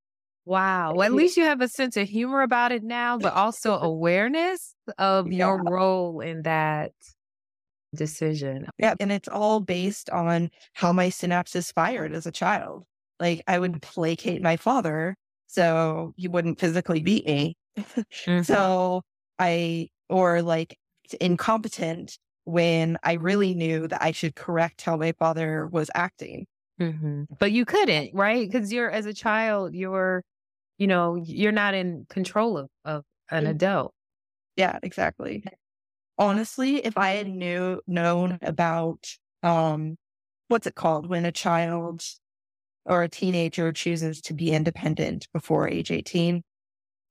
wow. 0.46 0.94
Well, 0.94 1.04
at 1.04 1.14
least 1.14 1.38
you 1.38 1.44
have 1.44 1.62
a 1.62 1.68
sense 1.68 1.98
of 1.98 2.08
humor 2.08 2.42
about 2.42 2.72
it 2.72 2.84
now, 2.84 3.18
but 3.18 3.34
also 3.34 3.78
awareness 3.78 4.74
of 4.98 5.32
yeah. 5.32 5.46
your 5.46 5.64
role 5.64 6.20
in 6.20 6.44
that 6.44 6.92
decision. 7.96 8.68
Yeah, 8.78 8.96
and 9.00 9.12
it's 9.12 9.30
all 9.30 9.60
based 9.60 10.10
on 10.10 10.50
how 10.74 10.94
my 10.94 11.08
synapses 11.08 11.74
fired 11.74 12.14
as 12.14 12.26
a 12.26 12.32
child. 12.32 12.86
Like 13.20 13.44
I 13.48 13.60
would 13.60 13.82
placate 13.82 14.42
my 14.42 14.58
father 14.58 15.16
so 15.54 16.14
he 16.18 16.28
wouldn't 16.28 16.60
physically 16.60 17.02
beat 17.02 17.26
me. 17.26 17.56
mm-hmm. 17.78 18.42
So 18.42 19.04
I, 19.38 19.90
or 20.10 20.42
like 20.42 20.78
incompetent 21.22 22.18
when 22.46 22.98
I 23.04 23.14
really 23.14 23.54
knew 23.54 23.88
that 23.88 24.02
I 24.02 24.12
should 24.12 24.36
correct 24.36 24.82
how 24.82 24.98
my 24.98 25.14
father 25.14 25.68
was 25.68 25.92
acting. 25.94 26.48
Mm-hmm. 26.82 27.24
But 27.40 27.52
you 27.52 27.66
couldn't, 27.66 28.16
right? 28.16 28.50
Because 28.50 28.74
you're, 28.74 28.90
as 28.90 29.06
a 29.06 29.14
child, 29.14 29.76
you're, 29.76 30.24
you 30.80 30.88
know, 30.88 31.16
you're 31.24 31.52
not 31.52 31.76
in 31.76 32.08
control 32.10 32.58
of, 32.58 32.70
of 32.84 33.04
an 33.30 33.44
mm-hmm. 33.44 33.52
adult. 33.52 33.94
Yeah, 34.56 34.80
exactly. 34.82 35.44
Honestly, 36.18 36.78
if 36.78 36.98
I 36.98 37.12
had 37.12 37.28
knew 37.28 37.80
known 37.88 38.40
about 38.42 39.06
um 39.44 39.98
what's 40.48 40.68
it 40.68 40.76
called 40.76 41.08
when 41.08 41.26
a 41.26 41.32
child 41.32 42.04
or 42.86 43.04
a 43.04 43.10
teenager 43.10 43.72
chooses 43.72 44.22
to 44.22 44.34
be 44.34 44.52
independent 44.52 45.28
before 45.34 45.68
age 45.68 45.92
18. 45.92 46.44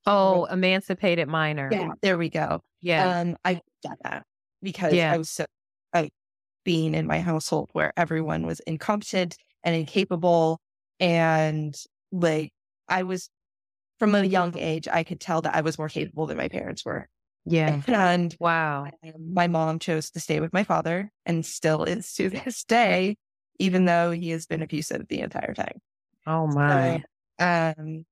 Oh, 0.06 0.44
emancipated 0.46 1.28
minor. 1.28 1.68
Yeah, 1.70 1.90
there 2.02 2.18
we 2.18 2.28
go. 2.28 2.60
Yeah. 2.80 3.20
Um, 3.20 3.36
I 3.44 3.60
got 3.86 3.98
that 4.02 4.24
because 4.62 4.92
yeah. 4.92 5.12
I 5.12 5.18
was 5.18 5.30
so, 5.30 5.46
I, 5.92 6.10
being 6.64 6.94
in 6.94 7.06
my 7.06 7.20
household 7.20 7.70
where 7.72 7.92
everyone 7.96 8.46
was 8.46 8.60
incompetent 8.60 9.36
and 9.62 9.74
incapable. 9.74 10.60
And 10.98 11.74
like, 12.10 12.50
I 12.88 13.04
was 13.04 13.28
from 13.98 14.14
a 14.14 14.24
young 14.24 14.58
age, 14.58 14.88
I 14.88 15.04
could 15.04 15.20
tell 15.20 15.42
that 15.42 15.54
I 15.54 15.60
was 15.60 15.78
more 15.78 15.88
capable 15.88 16.26
than 16.26 16.36
my 16.36 16.48
parents 16.48 16.84
were. 16.84 17.08
Yeah. 17.44 17.80
And 17.86 18.34
wow. 18.38 18.86
My 19.18 19.46
mom 19.46 19.78
chose 19.78 20.10
to 20.10 20.20
stay 20.20 20.40
with 20.40 20.52
my 20.52 20.64
father 20.64 21.10
and 21.24 21.46
still 21.46 21.84
is 21.84 22.12
to 22.14 22.28
this 22.28 22.64
day, 22.64 23.16
even 23.58 23.84
though 23.84 24.10
he 24.10 24.30
has 24.30 24.46
been 24.46 24.62
abusive 24.62 25.06
the 25.08 25.20
entire 25.20 25.54
time. 25.54 25.80
Oh 26.26 26.46
my. 26.46 27.02
So, 27.38 27.44
um, 27.44 28.04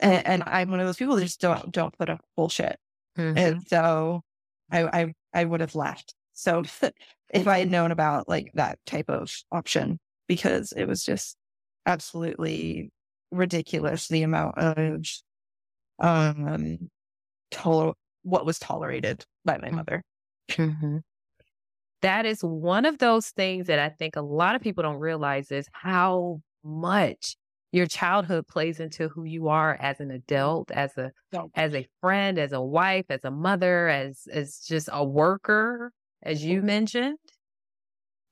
and, 0.00 0.26
and, 0.26 0.42
I'm 0.46 0.70
one 0.70 0.80
of 0.80 0.86
those 0.86 0.96
people 0.96 1.14
that 1.16 1.22
just 1.22 1.40
don't 1.40 1.70
don't 1.70 1.96
put 1.96 2.10
up 2.10 2.20
bullshit. 2.36 2.78
Mm-hmm. 3.16 3.38
And 3.38 3.62
so 3.66 4.22
I, 4.70 4.82
I, 4.82 5.14
I 5.32 5.44
would 5.44 5.60
have 5.60 5.74
left. 5.74 6.14
So 6.32 6.62
if 7.30 7.46
I 7.46 7.58
had 7.58 7.70
known 7.70 7.90
about 7.92 8.28
like 8.28 8.50
that 8.54 8.78
type 8.86 9.08
of 9.08 9.32
option, 9.52 9.98
because 10.26 10.72
it 10.72 10.86
was 10.86 11.04
just 11.04 11.36
absolutely 11.86 12.90
ridiculous 13.30 14.08
the 14.08 14.22
amount 14.22 14.58
of 14.58 15.06
um 15.98 16.90
toler- 17.50 17.94
what 18.22 18.46
was 18.46 18.58
tolerated 18.58 19.24
by 19.44 19.58
my 19.58 19.68
mm. 19.68 19.74
mother. 19.74 20.02
Mm-hmm. 20.50 20.98
That 22.02 22.26
is 22.26 22.42
one 22.42 22.84
of 22.84 22.98
those 22.98 23.30
things 23.30 23.68
that 23.68 23.78
I 23.78 23.88
think 23.88 24.16
a 24.16 24.22
lot 24.22 24.54
of 24.56 24.62
people 24.62 24.82
don't 24.82 24.98
realize 24.98 25.50
is 25.50 25.68
how 25.72 26.40
much 26.64 27.36
your 27.70 27.86
childhood 27.86 28.46
plays 28.46 28.80
into 28.80 29.08
who 29.08 29.24
you 29.24 29.48
are 29.48 29.76
as 29.80 30.00
an 30.00 30.10
adult, 30.10 30.70
as 30.70 30.96
a 30.98 31.10
as 31.54 31.74
a 31.74 31.86
friend, 32.00 32.38
as 32.38 32.52
a 32.52 32.60
wife, 32.60 33.06
as 33.08 33.24
a 33.24 33.30
mother, 33.30 33.88
as 33.88 34.26
as 34.30 34.58
just 34.58 34.88
a 34.92 35.04
worker, 35.04 35.92
as 36.22 36.44
you 36.44 36.60
mentioned. 36.60 37.18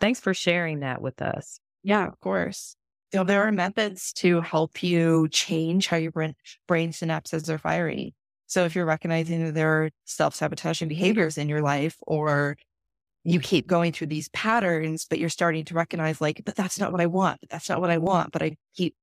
Thanks 0.01 0.21
for 0.21 0.35
sharing 0.35 0.81
that 0.81 1.01
with 1.01 1.23
us. 1.23 1.61
Yeah, 1.83 2.07
of 2.07 2.19
course. 2.21 2.77
So 3.13 3.25
there 3.25 3.43
are 3.43 3.53
methods 3.53 4.13
to 4.15 4.41
help 4.41 4.83
you 4.83 5.29
change 5.31 5.89
how 5.89 5.97
your 5.97 6.13
brain, 6.13 6.35
brain 6.69 6.91
synapses 6.91 7.49
are 7.49 7.59
firing. 7.59 8.13
So 8.47 8.65
if 8.65 8.75
you're 8.75 8.85
recognizing 8.85 9.45
that 9.45 9.55
there 9.55 9.85
are 9.85 9.91
self-sabotaging 10.05 10.89
behaviors 10.89 11.39
in 11.39 11.49
your 11.49 11.63
life 11.63 11.97
or 12.07 12.57
you 13.25 13.41
keep 13.41 13.67
going 13.67 13.93
through 13.93 14.07
these 14.07 14.29
patterns, 14.31 15.07
but 15.09 15.19
you're 15.19 15.29
starting 15.29 15.65
to 15.67 15.75
recognize 15.75 16.21
like, 16.21 16.43
but 16.45 16.55
that's 16.55 16.79
not 16.79 16.93
what 16.93 17.01
I 17.01 17.07
want. 17.07 17.41
That's 17.51 17.69
not 17.69 17.81
what 17.81 17.91
I 17.91 17.99
want. 17.99 18.33
But 18.33 18.43
I 18.43 18.57
keep 18.75 18.95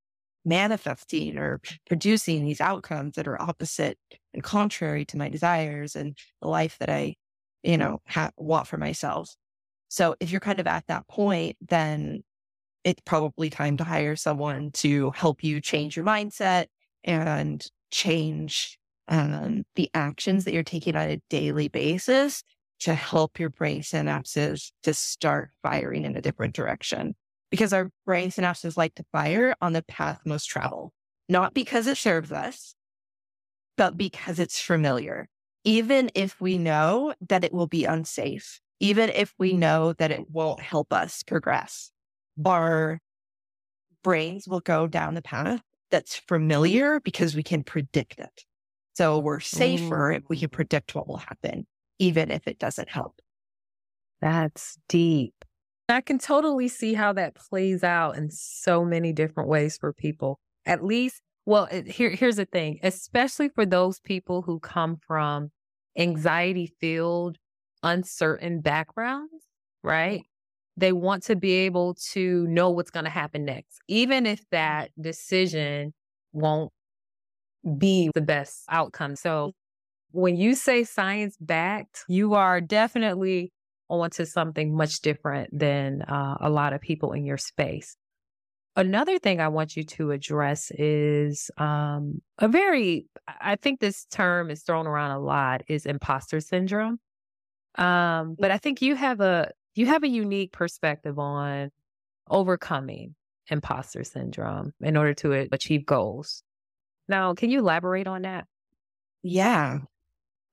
manifesting 0.43 1.37
or 1.37 1.61
producing 1.87 2.45
these 2.45 2.61
outcomes 2.61 3.15
that 3.15 3.27
are 3.27 3.41
opposite 3.41 3.97
and 4.33 4.43
contrary 4.43 5.05
to 5.05 5.17
my 5.17 5.29
desires 5.29 5.95
and 5.95 6.17
the 6.41 6.47
life 6.47 6.77
that 6.79 6.89
I, 6.89 7.15
you 7.63 7.77
know, 7.77 7.99
ha- 8.07 8.31
want 8.37 8.67
for 8.67 8.77
myself. 8.77 9.35
So 9.89 10.15
if 10.19 10.31
you're 10.31 10.39
kind 10.39 10.59
of 10.59 10.67
at 10.67 10.87
that 10.87 11.07
point, 11.07 11.57
then 11.67 12.23
it's 12.83 13.01
probably 13.05 13.49
time 13.49 13.77
to 13.77 13.83
hire 13.83 14.15
someone 14.15 14.71
to 14.71 15.11
help 15.11 15.43
you 15.43 15.61
change 15.61 15.95
your 15.95 16.05
mindset 16.05 16.67
and 17.03 17.65
change 17.91 18.79
um, 19.09 19.63
the 19.75 19.89
actions 19.93 20.45
that 20.45 20.53
you're 20.53 20.63
taking 20.63 20.95
on 20.95 21.09
a 21.09 21.21
daily 21.29 21.67
basis 21.67 22.43
to 22.79 22.93
help 22.93 23.39
your 23.39 23.49
brain 23.49 23.81
synapses 23.81 24.71
to 24.83 24.93
start 24.93 25.51
firing 25.63 26.05
in 26.05 26.15
a 26.15 26.21
different 26.21 26.55
direction 26.55 27.15
because 27.49 27.73
our 27.73 27.89
brain 28.05 28.29
synapses 28.29 28.77
like 28.77 28.95
to 28.95 29.05
fire 29.11 29.55
on 29.61 29.73
the 29.73 29.83
path 29.83 30.19
most 30.25 30.45
traveled, 30.45 30.91
not 31.29 31.53
because 31.53 31.87
it 31.87 31.97
serves 31.97 32.31
us, 32.31 32.75
but 33.77 33.97
because 33.97 34.39
it's 34.39 34.59
familiar. 34.59 35.27
Even 35.63 36.09
if 36.15 36.39
we 36.39 36.57
know 36.57 37.13
that 37.27 37.43
it 37.43 37.53
will 37.53 37.67
be 37.67 37.85
unsafe, 37.85 38.59
even 38.79 39.09
if 39.09 39.33
we 39.37 39.53
know 39.53 39.93
that 39.93 40.11
it 40.11 40.29
won't 40.29 40.59
help 40.59 40.93
us 40.93 41.23
progress, 41.23 41.91
our 42.45 42.99
brains 44.03 44.47
will 44.47 44.59
go 44.59 44.87
down 44.87 45.15
the 45.15 45.21
path 45.21 45.61
that's 45.89 46.15
familiar 46.15 46.99
because 46.99 47.35
we 47.35 47.43
can 47.43 47.63
predict 47.63 48.19
it. 48.19 48.43
So 48.93 49.19
we're 49.19 49.39
safer 49.39 50.11
if 50.11 50.23
we 50.29 50.39
can 50.39 50.49
predict 50.49 50.95
what 50.95 51.07
will 51.07 51.17
happen, 51.17 51.67
even 51.99 52.31
if 52.31 52.47
it 52.47 52.59
doesn't 52.59 52.89
help. 52.89 53.21
That's 54.21 54.77
deep. 54.87 55.33
I 55.89 56.01
can 56.01 56.19
totally 56.19 56.67
see 56.67 56.93
how 56.93 57.13
that 57.13 57.35
plays 57.35 57.83
out 57.83 58.17
in 58.17 58.29
so 58.29 58.83
many 58.83 59.13
different 59.13 59.49
ways 59.49 59.77
for 59.77 59.93
people. 59.93 60.39
At 60.65 60.83
least, 60.83 61.21
well, 61.45 61.67
here, 61.67 62.09
here's 62.09 62.35
the 62.35 62.45
thing, 62.45 62.79
especially 62.83 63.49
for 63.49 63.65
those 63.65 63.99
people 64.01 64.41
who 64.41 64.59
come 64.59 64.97
from 65.07 65.51
anxiety 65.97 66.73
filled, 66.81 67.37
uncertain 67.83 68.59
backgrounds, 68.59 69.45
right? 69.81 70.23
They 70.75 70.91
want 70.91 71.23
to 71.23 71.35
be 71.35 71.53
able 71.53 71.95
to 72.11 72.45
know 72.47 72.69
what's 72.69 72.91
going 72.91 73.05
to 73.05 73.09
happen 73.09 73.45
next, 73.45 73.79
even 73.87 74.25
if 74.25 74.43
that 74.51 74.91
decision 74.99 75.93
won't 76.33 76.71
be 77.77 78.11
the 78.13 78.21
best 78.21 78.63
outcome. 78.69 79.15
So 79.15 79.53
when 80.17 80.35
you 80.35 80.55
say 80.55 80.83
science 80.83 81.37
backed, 81.39 82.03
you 82.07 82.33
are 82.33 82.59
definitely 82.59 83.53
onto 83.87 84.25
something 84.25 84.75
much 84.75 85.01
different 85.01 85.47
than 85.57 86.01
uh, 86.01 86.37
a 86.41 86.49
lot 86.49 86.73
of 86.73 86.81
people 86.81 87.11
in 87.11 87.23
your 87.23 87.37
space. 87.37 87.95
Another 88.75 89.19
thing 89.19 89.39
I 89.39 89.49
want 89.49 89.77
you 89.77 89.83
to 89.83 90.09
address 90.09 90.71
is 90.71 91.51
um, 91.57 92.23
a 92.39 92.47
very, 92.47 93.05
I 93.27 93.57
think 93.57 93.79
this 93.79 94.05
term 94.05 94.49
is 94.49 94.63
thrown 94.63 94.87
around 94.87 95.11
a 95.11 95.19
lot, 95.19 95.61
is 95.67 95.85
imposter 95.85 96.39
syndrome. 96.39 96.97
Um, 97.77 98.35
but 98.39 98.49
I 98.49 98.57
think 98.57 98.81
you 98.81 98.95
have 98.95 99.21
a 99.21 99.51
you 99.75 99.85
have 99.85 100.03
a 100.03 100.07
unique 100.07 100.51
perspective 100.51 101.19
on 101.19 101.69
overcoming 102.27 103.13
imposter 103.49 104.03
syndrome 104.03 104.71
in 104.81 104.97
order 104.97 105.13
to 105.13 105.47
achieve 105.51 105.85
goals. 105.85 106.41
Now, 107.07 107.35
can 107.35 107.51
you 107.51 107.59
elaborate 107.59 108.07
on 108.07 108.23
that? 108.23 108.45
Yeah. 109.21 109.81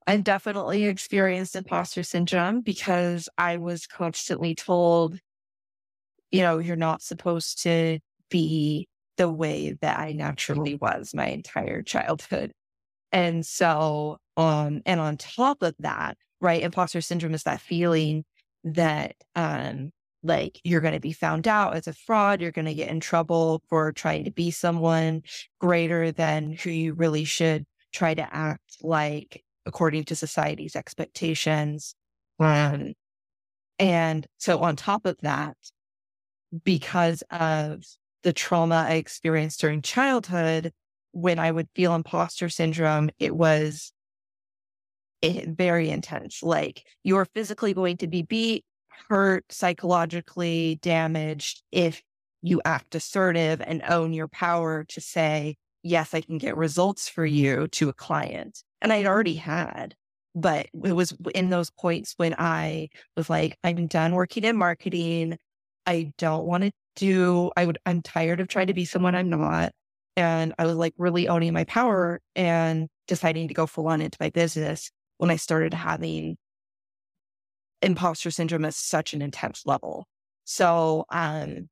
I've 0.07 0.23
definitely 0.23 0.85
experienced 0.85 1.55
imposter 1.55 2.03
syndrome 2.03 2.61
because 2.61 3.29
I 3.37 3.57
was 3.57 3.87
constantly 3.87 4.55
told, 4.55 5.19
you 6.31 6.41
know, 6.41 6.57
you're 6.59 6.75
not 6.75 7.01
supposed 7.01 7.63
to 7.63 7.99
be 8.29 8.87
the 9.17 9.31
way 9.31 9.77
that 9.81 9.99
I 9.99 10.11
naturally 10.13 10.75
was 10.75 11.13
my 11.13 11.27
entire 11.27 11.81
childhood. 11.81 12.51
And 13.13 13.45
so, 13.45 14.19
um, 14.37 14.81
and 14.87 15.01
on 15.01 15.17
top 15.17 15.63
of 15.63 15.75
that, 15.79 16.17
right, 16.41 16.63
imposter 16.63 17.01
syndrome 17.01 17.35
is 17.35 17.43
that 17.45 17.61
feeling 17.61 18.25
that, 18.65 19.15
um, 19.35 19.91
like 20.23 20.61
you're 20.65 20.81
going 20.81 20.95
to 20.95 21.01
be 21.01 21.13
found 21.13 21.47
out 21.47 21.77
as 21.77 21.87
a 21.87 21.93
fraud. 21.93 22.41
You're 22.41 22.51
going 22.51 22.65
to 22.65 22.75
get 22.75 22.89
in 22.91 22.99
trouble 23.01 23.63
for 23.69 23.93
trying 23.93 24.25
to 24.25 24.31
be 24.31 24.51
someone 24.51 25.23
greater 25.61 26.11
than 26.11 26.53
who 26.53 26.71
you 26.71 26.93
really 26.95 27.25
should 27.25 27.65
try 27.93 28.15
to 28.15 28.35
act 28.35 28.77
like 28.83 29.44
according 29.65 30.03
to 30.05 30.15
society's 30.15 30.75
expectations. 30.75 31.95
Um, 32.39 32.93
and 33.79 34.25
so 34.37 34.59
on 34.59 34.75
top 34.75 35.05
of 35.05 35.17
that, 35.21 35.57
because 36.63 37.23
of 37.31 37.83
the 38.23 38.33
trauma 38.33 38.85
I 38.87 38.93
experienced 38.93 39.59
during 39.61 39.81
childhood, 39.81 40.71
when 41.11 41.39
I 41.39 41.51
would 41.51 41.69
feel 41.75 41.95
imposter 41.95 42.49
syndrome, 42.49 43.09
it 43.19 43.35
was 43.35 43.93
it, 45.21 45.49
very 45.49 45.89
intense. 45.89 46.43
Like 46.43 46.83
you're 47.03 47.25
physically 47.25 47.73
going 47.73 47.97
to 47.97 48.07
be 48.07 48.21
beat, 48.21 48.65
hurt, 49.09 49.45
psychologically 49.49 50.79
damaged 50.81 51.63
if 51.71 52.01
you 52.41 52.61
act 52.65 52.95
assertive 52.95 53.61
and 53.61 53.81
own 53.89 54.13
your 54.13 54.27
power 54.27 54.83
to 54.89 55.01
say, 55.01 55.55
yes, 55.83 56.13
I 56.13 56.21
can 56.21 56.37
get 56.37 56.57
results 56.57 57.07
for 57.07 57.25
you 57.25 57.67
to 57.69 57.89
a 57.89 57.93
client. 57.93 58.63
And 58.81 58.93
I'd 58.93 59.05
already 59.05 59.35
had, 59.35 59.95
but 60.35 60.67
it 60.83 60.91
was 60.93 61.15
in 61.33 61.49
those 61.49 61.71
points 61.71 62.13
when 62.17 62.35
I 62.37 62.89
was 63.15 63.29
like, 63.29 63.57
I'm 63.63 63.87
done 63.87 64.13
working 64.13 64.43
in 64.43 64.57
marketing. 64.57 65.37
I 65.85 66.11
don't 66.17 66.45
want 66.45 66.63
to 66.63 66.71
do, 66.95 67.51
I 67.55 67.65
would, 67.65 67.77
I'm 67.85 68.01
tired 68.01 68.39
of 68.39 68.47
trying 68.47 68.67
to 68.67 68.73
be 68.73 68.85
someone 68.85 69.15
I'm 69.15 69.29
not. 69.29 69.71
And 70.17 70.53
I 70.57 70.65
was 70.65 70.75
like 70.75 70.93
really 70.97 71.27
owning 71.27 71.53
my 71.53 71.65
power 71.65 72.21
and 72.35 72.87
deciding 73.07 73.47
to 73.49 73.53
go 73.53 73.65
full 73.65 73.87
on 73.87 74.01
into 74.01 74.17
my 74.19 74.29
business 74.29 74.91
when 75.17 75.29
I 75.29 75.35
started 75.35 75.73
having 75.73 76.37
imposter 77.81 78.31
syndrome 78.31 78.65
at 78.65 78.73
such 78.73 79.13
an 79.13 79.21
intense 79.21 79.63
level. 79.65 80.07
So, 80.45 81.05
um, 81.09 81.69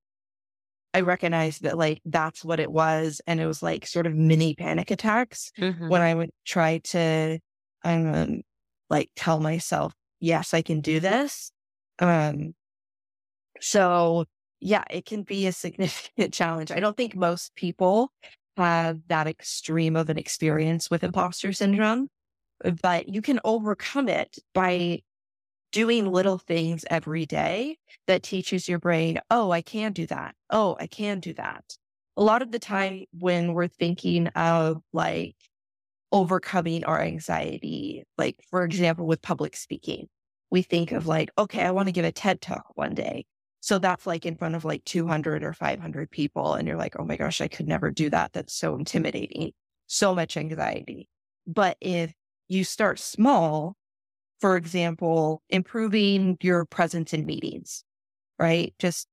I 0.94 1.02
recognized 1.02 1.64
that 1.64 1.78
like 1.78 2.02
that's 2.06 2.46
what 2.46 2.60
it 2.60 2.72
was. 2.72 3.22
And 3.26 3.40
it 3.40 3.48
was 3.48 3.64
like 3.64 3.88
sort 3.88 4.06
of 4.06 4.14
mini 4.14 4.56
panic 4.56 4.92
attacks 4.92 5.52
mm-hmm. 5.60 5.90
when 5.90 6.02
I 6.02 6.14
would 6.14 6.30
try 6.46 6.80
to, 6.80 7.40
I'm 7.84 8.14
um, 8.14 8.42
like 8.90 9.10
tell 9.16 9.40
myself, 9.40 9.94
yes, 10.20 10.54
I 10.54 10.62
can 10.62 10.82
do 10.82 11.00
this. 11.00 11.52
Um, 12.00 12.54
so 13.60 14.26
yeah, 14.60 14.84
it 14.90 15.06
can 15.06 15.24
be 15.24 15.48
a 15.48 15.52
significant 15.52 16.34
challenge. 16.34 16.72
I 16.72 16.80
don't 16.80 16.96
think 16.96 17.16
most 17.16 17.56
people 17.56 18.12
have 18.56 19.00
that 19.08 19.28
extreme 19.28 19.96
of 19.96 20.10
an 20.10 20.18
experience 20.18 20.92
with 20.92 21.04
imposter 21.04 21.54
syndrome, 21.54 22.08
but 22.82 23.10
you 23.10 23.22
can 23.22 23.40
overcome 23.44 24.08
it 24.08 24.38
by 24.54 25.02
doing 25.74 26.10
little 26.10 26.38
things 26.38 26.86
every 26.90 27.26
day 27.26 27.78
that 28.08 28.24
teaches 28.24 28.70
your 28.70 28.80
brain, 28.80 29.20
oh, 29.30 29.52
I 29.52 29.62
can 29.62 29.92
do 29.92 30.06
that. 30.08 30.36
Oh, 30.50 30.78
I 30.80 30.88
can 30.88 31.20
do 31.20 31.34
that. 31.34 31.66
A 32.16 32.24
lot 32.24 32.42
of 32.44 32.52
the 32.52 32.60
time 32.60 33.06
when 33.12 33.54
we're 33.54 33.68
thinking 33.68 34.28
of 34.28 34.82
like 34.94 35.36
overcoming 36.12 36.86
our 36.86 37.02
anxiety, 37.02 38.04
like 38.18 38.38
for 38.50 38.64
example, 38.64 39.08
with 39.08 39.22
public 39.22 39.58
speaking, 39.58 40.08
we 40.52 40.62
think 40.62 40.92
of 40.92 41.08
like, 41.08 41.32
okay, 41.38 41.64
I 41.64 41.72
want 41.72 41.88
to 41.88 41.92
give 41.92 42.06
a 42.06 42.12
TED 42.12 42.40
talk 42.40 42.66
one 42.76 42.94
day. 42.94 43.26
So 43.60 43.80
that's 43.80 44.06
like 44.06 44.26
in 44.26 44.36
front 44.36 44.56
of 44.56 44.64
like 44.66 44.86
200 44.86 45.44
or 45.44 45.54
500 45.54 46.12
people. 46.12 46.54
And 46.54 46.68
you're 46.68 46.78
like, 46.78 47.00
oh 47.00 47.06
my 47.06 47.18
gosh, 47.18 47.42
I 47.42 47.48
could 47.48 47.68
never 47.68 47.90
do 47.90 48.12
that. 48.12 48.34
That's 48.34 48.54
so 48.54 48.76
intimidating, 48.76 49.54
so 49.88 50.14
much 50.14 50.38
anxiety. 50.38 51.10
But 51.48 51.78
if 51.82 52.14
you 52.48 52.64
start 52.64 53.00
small, 53.00 53.76
for 54.44 54.58
example, 54.58 55.42
improving 55.50 56.38
your 56.42 56.66
presence 56.66 57.14
in 57.14 57.26
meetings, 57.26 57.86
right? 58.38 58.74
Just 58.78 59.08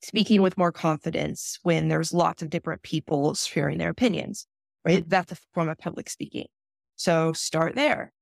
speaking 0.00 0.42
with 0.42 0.56
more 0.56 0.70
confidence 0.70 1.58
when 1.64 1.88
there's 1.88 2.14
lots 2.14 2.40
of 2.40 2.50
different 2.50 2.80
people 2.84 3.34
sharing 3.34 3.78
their 3.78 3.90
opinions, 3.90 4.46
right? 4.84 5.02
That's 5.08 5.32
a 5.32 5.36
form 5.54 5.68
of 5.70 5.78
public 5.78 6.08
speaking. 6.08 6.46
So 6.94 7.32
start 7.32 7.74
there. 7.74 8.12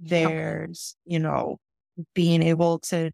There's, 0.00 0.96
you 1.04 1.20
know, 1.20 1.58
being 2.12 2.42
able 2.42 2.80
to 2.80 3.12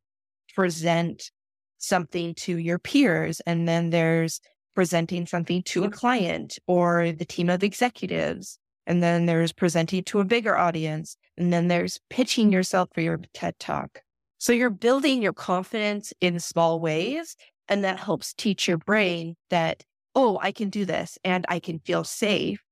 present 0.54 1.30
something 1.76 2.34
to 2.36 2.56
your 2.56 2.78
peers. 2.78 3.40
And 3.40 3.68
then 3.68 3.90
there's 3.90 4.40
presenting 4.74 5.26
something 5.26 5.62
to 5.64 5.84
a 5.84 5.90
client 5.90 6.58
or 6.66 7.12
the 7.12 7.26
team 7.26 7.50
of 7.50 7.62
executives. 7.62 8.58
And 8.86 9.02
then 9.02 9.26
there's 9.26 9.52
presenting 9.52 10.04
to 10.04 10.20
a 10.20 10.24
bigger 10.24 10.56
audience. 10.56 11.16
And 11.36 11.52
then 11.52 11.68
there's 11.68 12.00
pitching 12.10 12.52
yourself 12.52 12.90
for 12.92 13.00
your 13.00 13.20
TED 13.32 13.58
talk. 13.58 14.02
So 14.38 14.52
you're 14.52 14.70
building 14.70 15.22
your 15.22 15.32
confidence 15.32 16.12
in 16.20 16.38
small 16.38 16.80
ways. 16.80 17.36
And 17.68 17.82
that 17.84 17.98
helps 17.98 18.34
teach 18.34 18.68
your 18.68 18.78
brain 18.78 19.36
that, 19.50 19.84
oh, 20.14 20.38
I 20.42 20.52
can 20.52 20.68
do 20.68 20.84
this 20.84 21.18
and 21.24 21.46
I 21.48 21.60
can 21.60 21.78
feel 21.78 22.04
safe 22.04 22.62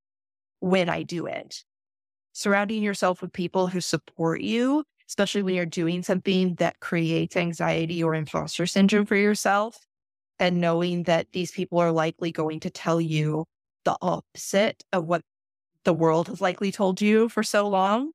when 0.60 0.88
I 0.88 1.02
do 1.02 1.26
it. 1.26 1.64
Surrounding 2.34 2.82
yourself 2.82 3.22
with 3.22 3.32
people 3.32 3.66
who 3.68 3.80
support 3.80 4.42
you 4.42 4.84
especially 5.12 5.42
when 5.42 5.54
you're 5.54 5.66
doing 5.66 6.02
something 6.02 6.54
that 6.54 6.80
creates 6.80 7.36
anxiety 7.36 8.02
or 8.02 8.14
imposter 8.14 8.64
syndrome 8.64 9.04
for 9.04 9.14
yourself 9.14 9.76
and 10.38 10.58
knowing 10.58 11.02
that 11.02 11.26
these 11.32 11.52
people 11.52 11.78
are 11.78 11.92
likely 11.92 12.32
going 12.32 12.58
to 12.58 12.70
tell 12.70 12.98
you 12.98 13.44
the 13.84 13.94
opposite 14.00 14.82
of 14.90 15.04
what 15.04 15.20
the 15.84 15.94
world 15.94 16.28
has 16.28 16.40
likely 16.40 16.72
told 16.72 17.00
you 17.00 17.28
for 17.28 17.42
so 17.42 17.68
long, 17.68 18.12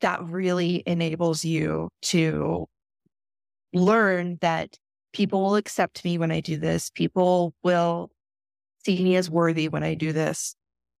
that 0.00 0.22
really 0.24 0.82
enables 0.86 1.44
you 1.44 1.88
to 2.02 2.66
learn 3.72 4.38
that 4.40 4.78
people 5.12 5.42
will 5.42 5.56
accept 5.56 6.04
me 6.04 6.18
when 6.18 6.30
I 6.30 6.40
do 6.40 6.56
this. 6.56 6.90
People 6.90 7.54
will 7.62 8.10
see 8.84 9.02
me 9.02 9.16
as 9.16 9.30
worthy 9.30 9.68
when 9.68 9.82
I 9.82 9.94
do 9.94 10.12
this. 10.12 10.54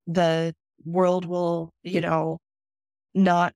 The 0.06 0.54
world 0.84 1.24
will, 1.24 1.72
you 1.82 2.00
know, 2.00 2.38
not 3.14 3.54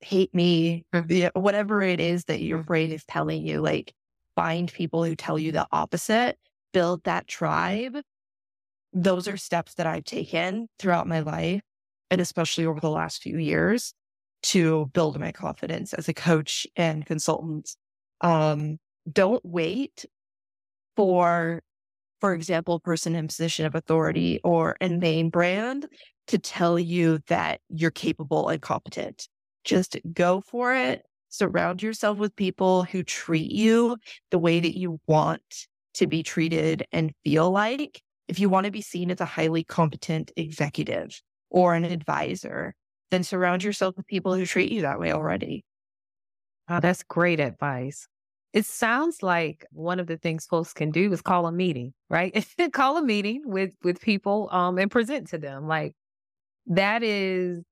hate 0.00 0.34
me, 0.34 0.84
hmm. 0.92 1.26
whatever 1.34 1.82
it 1.82 2.00
is 2.00 2.24
that 2.24 2.40
your 2.40 2.58
hmm. 2.58 2.66
brain 2.66 2.92
is 2.92 3.04
telling 3.04 3.46
you, 3.46 3.60
like 3.60 3.92
find 4.36 4.72
people 4.72 5.04
who 5.04 5.16
tell 5.16 5.38
you 5.38 5.52
the 5.52 5.66
opposite, 5.72 6.38
build 6.72 7.02
that 7.04 7.26
tribe. 7.26 7.96
Those 8.92 9.28
are 9.28 9.36
steps 9.36 9.74
that 9.74 9.86
I've 9.86 10.04
taken 10.04 10.68
throughout 10.78 11.06
my 11.06 11.20
life 11.20 11.62
and 12.10 12.20
especially 12.20 12.66
over 12.66 12.80
the 12.80 12.90
last 12.90 13.22
few 13.22 13.38
years 13.38 13.94
to 14.42 14.86
build 14.94 15.18
my 15.18 15.32
confidence 15.32 15.92
as 15.92 16.08
a 16.08 16.14
coach 16.14 16.66
and 16.76 17.04
consultant. 17.04 17.76
Um, 18.20 18.78
don't 19.10 19.44
wait 19.44 20.06
for, 20.96 21.62
for 22.20 22.34
example, 22.34 22.74
a 22.74 22.80
person 22.80 23.14
in 23.14 23.28
position 23.28 23.66
of 23.66 23.74
authority 23.74 24.40
or 24.42 24.76
a 24.80 24.88
name 24.88 25.30
brand 25.30 25.86
to 26.28 26.38
tell 26.38 26.78
you 26.78 27.20
that 27.28 27.60
you're 27.68 27.90
capable 27.90 28.48
and 28.48 28.60
competent. 28.60 29.28
Just 29.64 29.96
go 30.12 30.40
for 30.40 30.74
it. 30.74 31.02
Surround 31.30 31.82
yourself 31.82 32.18
with 32.18 32.34
people 32.36 32.84
who 32.84 33.02
treat 33.02 33.50
you 33.50 33.96
the 34.30 34.38
way 34.38 34.60
that 34.60 34.78
you 34.78 34.98
want 35.06 35.42
to 35.94 36.06
be 36.06 36.22
treated 36.22 36.86
and 36.92 37.12
feel 37.24 37.50
like. 37.50 38.02
If 38.28 38.38
you 38.38 38.48
want 38.48 38.66
to 38.66 38.70
be 38.70 38.82
seen 38.82 39.10
as 39.10 39.20
a 39.20 39.24
highly 39.24 39.64
competent 39.64 40.30
executive 40.36 41.20
or 41.50 41.74
an 41.74 41.84
advisor, 41.84 42.74
then 43.10 43.24
surround 43.24 43.64
yourself 43.64 43.96
with 43.96 44.06
people 44.06 44.34
who 44.34 44.44
treat 44.44 44.70
you 44.70 44.82
that 44.82 45.00
way 45.00 45.12
already. 45.12 45.64
Oh, 46.68 46.80
that's 46.80 47.02
great 47.02 47.40
advice. 47.40 48.06
It 48.52 48.66
sounds 48.66 49.22
like 49.22 49.66
one 49.72 50.00
of 50.00 50.06
the 50.06 50.16
things 50.16 50.46
folks 50.46 50.72
can 50.72 50.90
do 50.90 51.12
is 51.12 51.22
call 51.22 51.46
a 51.46 51.52
meeting, 51.52 51.94
right? 52.10 52.46
call 52.72 52.96
a 52.96 53.02
meeting 53.02 53.42
with 53.44 53.74
with 53.82 54.00
people 54.00 54.48
um 54.52 54.78
and 54.78 54.90
present 54.90 55.28
to 55.28 55.38
them. 55.38 55.66
Like 55.66 55.94
that 56.66 57.02
is 57.02 57.62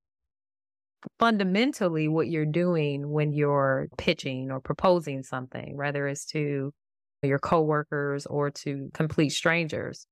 fundamentally 1.19 2.09
what 2.09 2.29
you're 2.29 2.47
doing 2.47 3.11
when 3.11 3.33
you're 3.33 3.89
pitching 3.99 4.51
or 4.51 4.61
proposing 4.61 5.23
something, 5.23 5.77
whether 5.77 6.09
it's 6.09 6.25
to 6.27 6.73
your 7.23 7.39
coworkers 7.39 8.27
or 8.27 8.51
to 8.51 8.91
complete 8.95 9.31
strangers. 9.31 10.07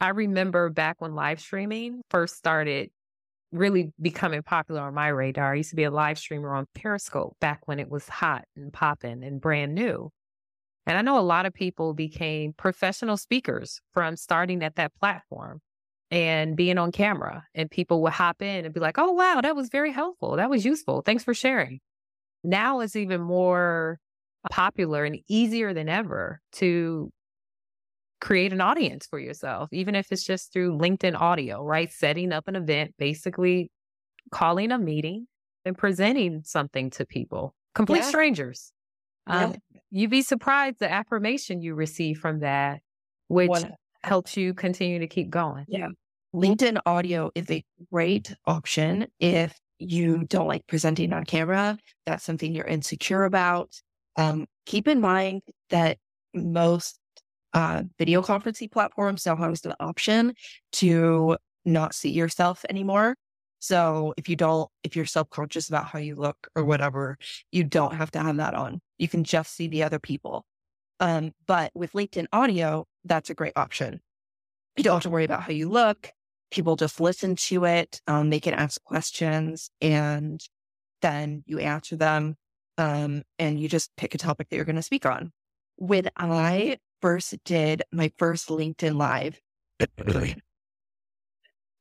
I 0.00 0.08
remember 0.08 0.70
back 0.70 1.00
when 1.00 1.14
live 1.14 1.40
streaming 1.40 2.02
first 2.10 2.36
started 2.36 2.90
really 3.52 3.92
becoming 4.00 4.42
popular 4.42 4.82
on 4.82 4.94
my 4.94 5.08
radar. 5.08 5.52
I 5.52 5.56
used 5.56 5.70
to 5.70 5.76
be 5.76 5.84
a 5.84 5.90
live 5.90 6.18
streamer 6.18 6.54
on 6.54 6.66
Periscope 6.74 7.36
back 7.40 7.66
when 7.66 7.78
it 7.78 7.88
was 7.88 8.08
hot 8.08 8.44
and 8.56 8.72
popping 8.72 9.22
and 9.22 9.40
brand 9.40 9.74
new. 9.74 10.10
And 10.86 10.98
I 10.98 11.02
know 11.02 11.18
a 11.18 11.20
lot 11.20 11.46
of 11.46 11.54
people 11.54 11.94
became 11.94 12.52
professional 12.52 13.16
speakers 13.16 13.80
from 13.92 14.16
starting 14.16 14.62
at 14.62 14.76
that 14.76 14.92
platform 15.00 15.60
and 16.10 16.56
being 16.56 16.76
on 16.76 16.92
camera 16.92 17.44
and 17.54 17.70
people 17.70 18.02
would 18.02 18.12
hop 18.12 18.42
in 18.42 18.64
and 18.64 18.74
be 18.74 18.80
like, 18.80 18.98
oh, 18.98 19.12
wow, 19.12 19.40
that 19.40 19.56
was 19.56 19.68
very 19.70 19.92
helpful. 19.92 20.36
That 20.36 20.50
was 20.50 20.64
useful. 20.64 21.00
Thanks 21.02 21.24
for 21.24 21.32
sharing. 21.32 21.80
Now 22.42 22.80
it's 22.80 22.96
even 22.96 23.22
more 23.22 23.98
popular 24.50 25.04
and 25.04 25.18
easier 25.28 25.72
than 25.72 25.88
ever 25.88 26.40
to 26.52 27.10
create 28.24 28.54
an 28.54 28.60
audience 28.62 29.06
for 29.06 29.18
yourself, 29.18 29.68
even 29.70 29.94
if 29.94 30.10
it's 30.10 30.24
just 30.24 30.50
through 30.50 30.78
LinkedIn 30.78 31.14
audio, 31.14 31.62
right? 31.62 31.92
Setting 31.92 32.32
up 32.32 32.48
an 32.48 32.56
event, 32.56 32.94
basically 32.98 33.70
calling 34.32 34.72
a 34.72 34.78
meeting 34.78 35.26
and 35.66 35.76
presenting 35.76 36.40
something 36.42 36.88
to 36.88 37.04
people, 37.04 37.54
complete 37.74 37.98
yeah. 37.98 38.08
strangers. 38.08 38.72
Um, 39.26 39.56
yeah. 39.70 39.80
You'd 39.90 40.10
be 40.10 40.22
surprised 40.22 40.78
the 40.78 40.90
affirmation 40.90 41.60
you 41.60 41.74
receive 41.74 42.18
from 42.18 42.40
that, 42.40 42.80
which 43.28 43.62
helps 44.02 44.38
you 44.38 44.54
continue 44.54 45.00
to 45.00 45.06
keep 45.06 45.28
going. 45.28 45.66
Yeah. 45.68 45.88
LinkedIn 46.34 46.80
audio 46.86 47.30
is 47.34 47.50
a 47.50 47.62
great 47.92 48.34
option 48.46 49.06
if 49.20 49.54
you 49.78 50.24
don't 50.24 50.48
like 50.48 50.66
presenting 50.66 51.12
on 51.12 51.24
camera. 51.24 51.76
That's 52.06 52.24
something 52.24 52.54
you're 52.54 52.64
insecure 52.64 53.24
about. 53.24 53.68
Um, 54.16 54.46
keep 54.64 54.88
in 54.88 55.02
mind 55.02 55.42
that 55.68 55.98
most 56.32 56.98
uh, 57.54 57.84
video 57.98 58.20
conferencing 58.20 58.70
platforms 58.70 59.24
now 59.24 59.36
has 59.36 59.64
an 59.64 59.74
option 59.80 60.34
to 60.72 61.36
not 61.64 61.94
see 61.94 62.10
yourself 62.10 62.64
anymore. 62.68 63.14
So 63.60 64.12
if 64.18 64.28
you 64.28 64.36
don't, 64.36 64.68
if 64.82 64.94
you're 64.94 65.06
self 65.06 65.30
conscious 65.30 65.68
about 65.68 65.86
how 65.86 65.98
you 65.98 66.16
look 66.16 66.48
or 66.54 66.64
whatever, 66.64 67.16
you 67.50 67.64
don't 67.64 67.94
have 67.94 68.10
to 68.10 68.18
have 68.18 68.36
that 68.36 68.54
on. 68.54 68.80
You 68.98 69.08
can 69.08 69.24
just 69.24 69.54
see 69.54 69.68
the 69.68 69.84
other 69.84 69.98
people. 69.98 70.44
Um, 71.00 71.32
but 71.46 71.70
with 71.74 71.92
LinkedIn 71.92 72.26
audio, 72.32 72.86
that's 73.04 73.30
a 73.30 73.34
great 73.34 73.54
option. 73.56 74.00
You 74.76 74.84
don't 74.84 74.96
have 74.96 75.02
to 75.04 75.10
worry 75.10 75.24
about 75.24 75.42
how 75.42 75.52
you 75.52 75.68
look. 75.68 76.10
People 76.50 76.76
just 76.76 77.00
listen 77.00 77.36
to 77.36 77.64
it. 77.64 78.00
Um, 78.06 78.30
they 78.30 78.40
can 78.40 78.54
ask 78.54 78.82
questions 78.84 79.70
and 79.80 80.40
then 81.00 81.42
you 81.46 81.58
answer 81.58 81.96
them. 81.96 82.36
Um, 82.76 83.22
and 83.38 83.58
you 83.58 83.68
just 83.68 83.90
pick 83.96 84.14
a 84.14 84.18
topic 84.18 84.48
that 84.48 84.56
you're 84.56 84.64
going 84.64 84.76
to 84.76 84.82
speak 84.82 85.06
on. 85.06 85.32
When 85.76 86.10
I 86.16 86.78
first 87.04 87.34
did 87.44 87.82
my 87.92 88.10
first 88.16 88.48
LinkedIn 88.48 88.96
live, 88.96 89.38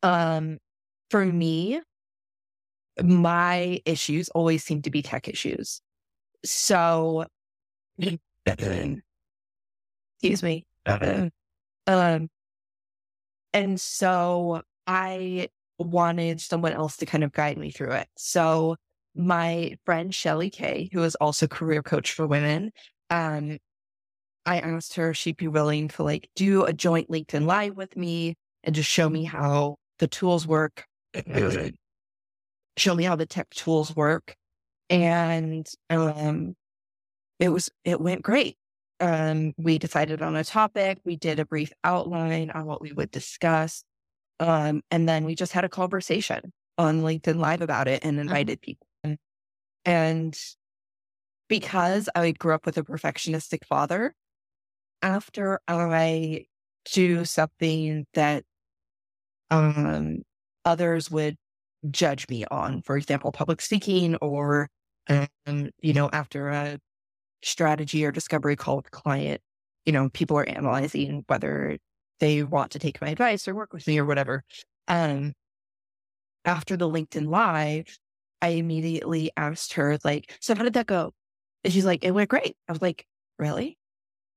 um, 0.04 0.58
for 1.10 1.26
me, 1.26 1.80
my 3.02 3.80
issues 3.86 4.28
always 4.30 4.66
seem 4.66 4.82
to 4.82 4.92
be 4.92 5.02
tech 5.02 5.30
issues. 5.30 5.80
So, 6.44 7.26
excuse 8.46 10.44
me. 10.44 10.66
um, 10.86 11.32
and 13.54 13.80
so 13.80 14.62
I 14.86 15.48
wanted 15.78 16.42
someone 16.42 16.74
else 16.74 16.98
to 16.98 17.06
kind 17.06 17.24
of 17.24 17.32
guide 17.32 17.58
me 17.58 17.72
through 17.72 17.92
it. 17.92 18.10
So 18.18 18.76
my 19.16 19.78
friend 19.86 20.14
Shelly 20.14 20.50
Kay, 20.50 20.90
who 20.92 21.02
is 21.04 21.16
also 21.16 21.48
career 21.48 21.82
coach 21.82 22.12
for 22.12 22.28
women, 22.28 22.74
um, 23.10 23.60
I 24.45 24.60
asked 24.60 24.95
her 24.95 25.12
if 25.12 25.17
she'd 25.17 25.38
be 25.38 25.47
willing 25.47 25.88
to 25.89 26.03
like 26.03 26.29
do 26.36 26.65
a 26.65 26.73
joint 26.73 27.10
LinkedIn 27.10 27.45
live 27.45 27.75
with 27.75 27.95
me 27.95 28.36
and 28.63 28.75
just 28.75 28.89
show 28.89 29.10
me 29.10 29.23
how 29.23 29.77
the 29.99 30.08
tools 30.08 30.45
work 30.45 30.86
show 32.77 32.95
me 32.95 33.03
how 33.03 33.15
the 33.15 33.25
tech 33.25 33.49
tools 33.51 33.95
work. 33.95 34.36
And 34.89 35.67
um, 35.89 36.56
it 37.39 37.49
was, 37.49 37.69
it 37.84 37.99
went 37.99 38.21
great. 38.21 38.58
Um, 38.99 39.53
we 39.58 39.77
decided 39.77 40.21
on 40.21 40.36
a 40.36 40.43
topic. 40.43 40.99
We 41.03 41.15
did 41.15 41.39
a 41.39 41.45
brief 41.45 41.71
outline 41.84 42.51
on 42.51 42.65
what 42.65 42.82
we 42.82 42.93
would 42.93 43.12
discuss. 43.12 43.84
Um, 44.39 44.82
and 44.91 45.08
then 45.08 45.25
we 45.25 45.36
just 45.36 45.51
had 45.51 45.63
a 45.63 45.69
conversation 45.69 46.51
on 46.77 47.01
LinkedIn 47.01 47.38
Live 47.38 47.62
about 47.62 47.88
it 47.88 48.03
and 48.03 48.17
uh-huh. 48.17 48.21
invited 48.21 48.62
people. 48.62 48.88
And 49.86 50.38
because 51.49 52.08
I 52.15 52.32
grew 52.32 52.53
up 52.53 52.65
with 52.65 52.77
a 52.77 52.84
perfectionistic 52.84 53.65
father, 53.65 54.15
after 55.04 55.60
I 55.68 56.46
do 56.92 57.26
something 57.26 58.06
that 58.16 58.44
um, 59.52 60.24
others 60.66 61.12
would 61.12 61.36
judge 61.92 62.28
me 62.30 62.46
on, 62.50 62.82
for 62.82 62.98
example, 62.98 63.32
public 63.32 63.62
speaking 63.62 64.16
or, 64.18 64.70
um, 65.10 65.28
you 65.82 65.94
know, 65.94 66.10
after 66.12 66.50
a 66.50 66.80
strategy 67.44 68.06
or 68.06 68.12
discovery 68.12 68.56
call 68.56 68.78
with 68.78 68.88
a 68.88 68.92
client, 68.92 69.42
you 69.86 69.92
know, 69.94 70.10
people 70.10 70.38
are 70.38 70.48
analyzing 70.50 71.24
whether 71.28 71.78
they 72.20 72.44
want 72.44 72.72
to 72.72 72.80
take 72.80 73.02
my 73.02 73.10
advice 73.10 73.48
or 73.48 73.56
work 73.56 73.74
with 73.74 73.86
me 73.86 74.00
or 74.00 74.06
whatever. 74.06 74.44
Um, 74.88 75.34
after 76.46 76.78
the 76.78 76.89
LinkedIn 76.89 77.28
live, 77.30 77.98
I 78.42 78.50
immediately 78.50 79.32
asked 79.38 79.74
her, 79.74 79.98
like, 80.04 80.36
so 80.42 80.56
how 80.56 80.63
did 80.63 80.74
that 80.74 80.88
go? 80.88 81.13
And 81.63 81.74
she's 81.74 81.86
like, 81.86 82.04
it 82.04 82.12
went 82.12 82.30
great. 82.30 82.56
I 82.68 82.72
was 82.72 82.82
like, 82.82 83.06
really? 83.39 83.78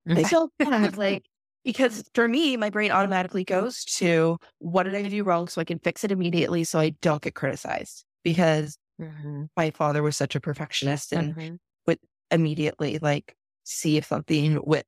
They 0.06 0.24
feel 0.24 0.50
bad. 0.58 0.96
like, 0.96 1.24
because 1.64 2.04
for 2.14 2.28
me, 2.28 2.56
my 2.56 2.70
brain 2.70 2.90
automatically 2.90 3.44
goes 3.44 3.84
to 3.96 4.38
what 4.58 4.84
did 4.84 4.94
I 4.94 5.02
do 5.02 5.24
wrong 5.24 5.48
so 5.48 5.60
I 5.60 5.64
can 5.64 5.78
fix 5.80 6.04
it 6.04 6.12
immediately 6.12 6.64
so 6.64 6.78
I 6.78 6.90
don't 7.02 7.22
get 7.22 7.34
criticized. 7.34 8.04
Because 8.22 8.78
mm-hmm. 9.00 9.44
my 9.56 9.70
father 9.70 10.02
was 10.02 10.16
such 10.16 10.34
a 10.34 10.40
perfectionist 10.40 11.12
and 11.12 11.34
mm-hmm. 11.34 11.54
would 11.86 11.98
immediately 12.30 12.98
like 13.00 13.36
see 13.64 13.96
if 13.96 14.06
something 14.06 14.60
went 14.64 14.86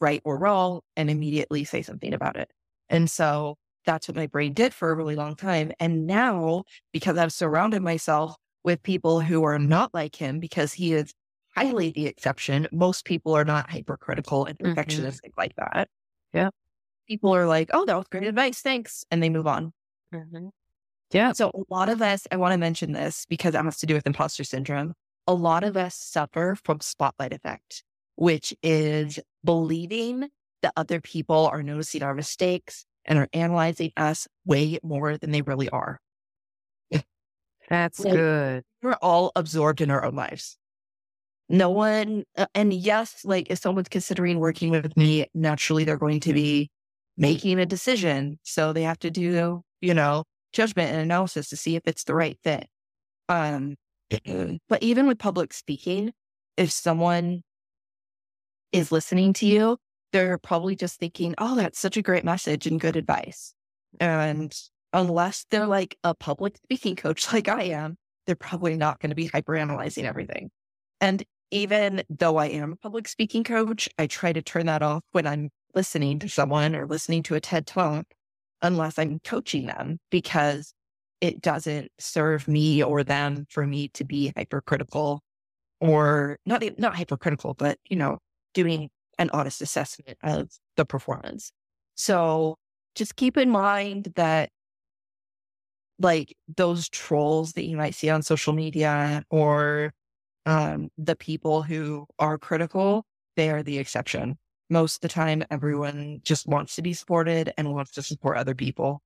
right 0.00 0.22
or 0.24 0.38
wrong 0.38 0.80
and 0.96 1.10
immediately 1.10 1.64
say 1.64 1.82
something 1.82 2.14
about 2.14 2.36
it. 2.36 2.50
And 2.88 3.10
so 3.10 3.56
that's 3.86 4.08
what 4.08 4.16
my 4.16 4.26
brain 4.26 4.52
did 4.52 4.74
for 4.74 4.90
a 4.90 4.94
really 4.94 5.16
long 5.16 5.36
time. 5.36 5.72
And 5.78 6.06
now, 6.06 6.64
because 6.92 7.16
I've 7.18 7.32
surrounded 7.32 7.82
myself 7.82 8.34
with 8.64 8.82
people 8.82 9.20
who 9.20 9.44
are 9.44 9.58
not 9.58 9.94
like 9.94 10.16
him, 10.16 10.38
because 10.38 10.72
he 10.72 10.92
is 10.92 11.12
highly 11.60 11.90
the 11.90 12.06
exception, 12.06 12.68
most 12.72 13.04
people 13.04 13.36
are 13.36 13.44
not 13.44 13.70
hypercritical 13.70 14.46
and 14.46 14.58
mm-hmm. 14.58 14.78
perfectionistic 14.78 15.30
mm-hmm. 15.30 15.40
like 15.40 15.54
that. 15.56 15.88
Yeah. 16.32 16.50
People 17.08 17.34
are 17.34 17.46
like, 17.46 17.70
oh, 17.72 17.84
that 17.84 17.96
was 17.96 18.06
great 18.10 18.24
advice. 18.24 18.60
Thanks. 18.60 19.04
And 19.10 19.22
they 19.22 19.30
move 19.30 19.46
on. 19.46 19.72
Mm-hmm. 20.14 20.48
Yeah. 21.12 21.32
So 21.32 21.50
a 21.50 21.74
lot 21.74 21.88
of 21.88 22.00
us, 22.02 22.26
I 22.30 22.36
want 22.36 22.52
to 22.52 22.58
mention 22.58 22.92
this 22.92 23.26
because 23.28 23.54
it 23.54 23.62
has 23.62 23.78
to 23.78 23.86
do 23.86 23.94
with 23.94 24.06
imposter 24.06 24.44
syndrome. 24.44 24.94
A 25.26 25.34
lot 25.34 25.64
of 25.64 25.76
us 25.76 25.96
suffer 25.96 26.56
from 26.64 26.80
spotlight 26.80 27.32
effect, 27.32 27.82
which 28.16 28.54
is 28.62 29.18
believing 29.44 30.28
that 30.62 30.72
other 30.76 31.00
people 31.00 31.48
are 31.52 31.62
noticing 31.62 32.02
our 32.02 32.14
mistakes 32.14 32.84
and 33.04 33.18
are 33.18 33.28
analyzing 33.32 33.92
us 33.96 34.28
way 34.44 34.78
more 34.82 35.16
than 35.18 35.30
they 35.30 35.42
really 35.42 35.68
are. 35.68 36.00
That's 37.68 38.00
like, 38.00 38.14
good. 38.14 38.64
We're 38.82 38.96
all 39.00 39.30
absorbed 39.36 39.80
in 39.80 39.90
our 39.90 40.04
own 40.04 40.16
lives 40.16 40.58
no 41.50 41.68
one, 41.68 42.22
uh, 42.36 42.46
and 42.54 42.72
yes, 42.72 43.24
like 43.24 43.50
if 43.50 43.58
someone's 43.58 43.88
considering 43.88 44.38
working 44.38 44.70
with 44.70 44.96
me, 44.96 45.26
naturally 45.34 45.82
they're 45.82 45.96
going 45.96 46.20
to 46.20 46.32
be 46.32 46.70
making 47.16 47.58
a 47.58 47.66
decision. 47.66 48.38
So 48.44 48.72
they 48.72 48.84
have 48.84 49.00
to 49.00 49.10
do, 49.10 49.62
you 49.80 49.92
know, 49.92 50.24
judgment 50.52 50.92
and 50.92 51.00
analysis 51.00 51.48
to 51.48 51.56
see 51.56 51.74
if 51.74 51.82
it's 51.86 52.04
the 52.04 52.14
right 52.14 52.38
fit. 52.44 52.68
Um, 53.28 53.74
but 54.68 54.82
even 54.82 55.08
with 55.08 55.18
public 55.18 55.52
speaking, 55.52 56.12
if 56.56 56.70
someone 56.70 57.42
is 58.70 58.92
listening 58.92 59.32
to 59.34 59.46
you, 59.46 59.76
they're 60.12 60.38
probably 60.38 60.76
just 60.76 61.00
thinking, 61.00 61.34
oh, 61.38 61.56
that's 61.56 61.80
such 61.80 61.96
a 61.96 62.02
great 62.02 62.24
message 62.24 62.68
and 62.68 62.80
good 62.80 62.94
advice. 62.94 63.54
And 63.98 64.54
unless 64.92 65.46
they're 65.50 65.66
like 65.66 65.96
a 66.04 66.14
public 66.14 66.58
speaking 66.58 66.94
coach 66.94 67.32
like 67.32 67.48
I 67.48 67.64
am, 67.64 67.96
they're 68.26 68.36
probably 68.36 68.76
not 68.76 69.00
going 69.00 69.10
to 69.10 69.16
be 69.16 69.26
hyper 69.26 69.56
analyzing 69.56 70.06
everything. 70.06 70.50
And 71.00 71.24
even 71.50 72.02
though 72.08 72.36
I 72.36 72.46
am 72.46 72.72
a 72.72 72.76
public 72.76 73.08
speaking 73.08 73.44
coach, 73.44 73.88
I 73.98 74.06
try 74.06 74.32
to 74.32 74.42
turn 74.42 74.66
that 74.66 74.82
off 74.82 75.02
when 75.12 75.26
I'm 75.26 75.50
listening 75.74 76.18
to 76.20 76.28
someone 76.28 76.74
or 76.74 76.86
listening 76.86 77.22
to 77.24 77.34
a 77.34 77.40
TED 77.40 77.66
talk, 77.66 78.06
unless 78.62 78.98
I'm 78.98 79.20
coaching 79.20 79.66
them, 79.66 79.98
because 80.10 80.72
it 81.20 81.40
doesn't 81.40 81.90
serve 81.98 82.48
me 82.48 82.82
or 82.82 83.04
them 83.04 83.46
for 83.50 83.66
me 83.66 83.88
to 83.88 84.04
be 84.04 84.32
hypercritical 84.36 85.20
or 85.80 86.38
not, 86.46 86.62
not 86.78 86.96
hypercritical, 86.96 87.54
but, 87.54 87.78
you 87.88 87.96
know, 87.96 88.18
doing 88.54 88.88
an 89.18 89.30
honest 89.32 89.60
assessment 89.60 90.18
of 90.22 90.48
the 90.76 90.84
performance. 90.84 91.52
So 91.94 92.56
just 92.94 93.16
keep 93.16 93.36
in 93.36 93.50
mind 93.50 94.12
that 94.16 94.50
like 95.98 96.34
those 96.56 96.88
trolls 96.88 97.52
that 97.52 97.64
you 97.64 97.76
might 97.76 97.94
see 97.94 98.08
on 98.08 98.22
social 98.22 98.54
media 98.54 99.22
or 99.30 99.92
um, 100.46 100.90
the 100.98 101.16
people 101.16 101.62
who 101.62 102.06
are 102.18 102.38
critical, 102.38 103.04
they 103.36 103.50
are 103.50 103.62
the 103.62 103.78
exception. 103.78 104.38
Most 104.68 104.96
of 104.96 105.00
the 105.00 105.08
time, 105.08 105.44
everyone 105.50 106.20
just 106.22 106.46
wants 106.46 106.76
to 106.76 106.82
be 106.82 106.92
supported 106.92 107.52
and 107.58 107.72
wants 107.72 107.92
to 107.92 108.02
support 108.02 108.36
other 108.36 108.54
people. 108.54 109.02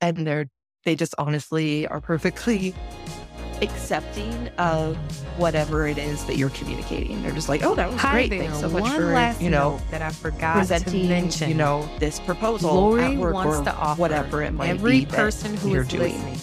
And 0.00 0.26
they're, 0.26 0.48
they 0.84 0.94
just 0.94 1.14
honestly 1.18 1.86
are 1.88 2.00
perfectly 2.00 2.74
accepting 3.62 4.48
of 4.58 4.96
whatever 5.36 5.88
it 5.88 5.98
is 5.98 6.24
that 6.26 6.36
you're 6.36 6.50
communicating. 6.50 7.20
They're 7.22 7.32
just 7.32 7.48
like, 7.48 7.64
oh, 7.64 7.74
that 7.74 7.90
was 7.90 8.00
Hi 8.00 8.12
great. 8.12 8.30
There. 8.30 8.40
Thanks 8.42 8.60
so 8.60 8.68
much 8.68 8.82
One 8.82 9.34
for, 9.34 9.42
you 9.42 9.50
know, 9.50 9.80
that 9.90 10.02
I 10.02 10.10
forgot 10.10 10.58
presenting, 10.58 11.02
to 11.02 11.08
mention. 11.08 11.48
you 11.48 11.56
know, 11.56 11.88
this 11.98 12.20
proposal 12.20 12.72
Lori 12.72 13.02
at 13.02 13.16
work 13.16 13.34
wants 13.34 13.58
or 13.58 13.64
to 13.64 13.74
offer 13.74 14.00
whatever 14.00 14.42
it 14.42 14.52
might 14.52 14.66
be. 14.66 14.70
every 14.70 15.00
be 15.00 15.06
person 15.06 15.56
who 15.56 15.70
you're 15.70 15.82
is 15.82 15.88
doing. 15.88 16.14
listening. 16.14 16.38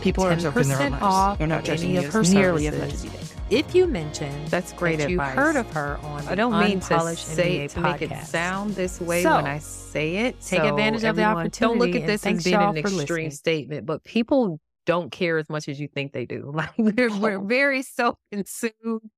People 0.00 0.24
are 0.24 0.32
absorbed 0.32 0.56
in 0.58 0.68
their 0.68 0.80
own 0.80 0.92
lives. 0.92 1.38
They're 1.38 1.46
not 1.46 1.64
judging 1.64 1.90
you 1.90 2.10
nearly 2.30 2.68
as 2.68 2.78
much 2.78 2.92
as 2.92 3.04
you 3.04 3.10
think 3.10 3.29
if 3.50 3.74
you 3.74 3.86
mention 3.86 4.32
that's 4.46 4.72
great 4.72 4.98
that 4.98 5.10
advice. 5.10 5.28
you've 5.28 5.44
heard 5.44 5.56
of 5.56 5.70
her 5.72 5.98
on 6.04 6.26
I 6.28 6.34
don't 6.34 6.58
mean 6.58 6.80
to 6.80 7.16
say 7.16 7.66
to 7.68 7.80
make 7.80 8.02
it 8.02 8.16
sound 8.24 8.74
this 8.74 9.00
way 9.00 9.22
so, 9.22 9.36
when 9.36 9.46
I 9.46 9.58
say 9.58 10.16
it. 10.16 10.40
Take 10.40 10.60
so 10.60 10.68
advantage 10.68 11.04
of 11.04 11.16
the 11.16 11.24
opportunity. 11.24 11.58
Don't 11.58 11.78
look 11.78 11.94
at 11.94 12.06
this 12.06 12.24
as 12.24 12.44
being 12.44 12.56
an 12.56 12.76
extreme 12.76 12.98
listening. 12.98 13.30
statement, 13.30 13.86
but 13.86 14.04
people 14.04 14.60
don't 14.86 15.10
care 15.10 15.38
as 15.38 15.48
much 15.48 15.68
as 15.68 15.80
you 15.80 15.88
think 15.88 16.12
they 16.12 16.26
do. 16.26 16.52
Like 16.54 16.70
we're, 16.78 17.16
we're 17.18 17.38
very 17.44 17.82
self-consumed. 17.82 19.10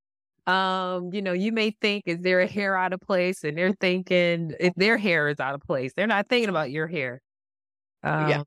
Um, 0.47 1.11
you 1.13 1.23
know, 1.23 1.33
you 1.33 1.53
may 1.53 1.71
think, 1.81 2.05
is 2.07 2.21
there 2.21 2.41
a 2.41 2.47
hair 2.47 2.77
out 2.77 2.93
of 2.93 3.01
place? 3.01 3.45
And 3.45 3.57
they're 3.57 3.73
thinking 3.73 4.53
if 4.59 4.75
their 4.77 4.99
hair 4.99 5.29
is 5.29 5.41
out 5.41 5.55
of 5.55 5.61
place, 5.61 5.93
they're 5.95 6.07
not 6.07 6.29
thinking 6.29 6.49
about 6.49 6.71
your 6.71 6.87
hair. 6.87 7.21
Um, 8.03 8.29
yeah. 8.29 8.43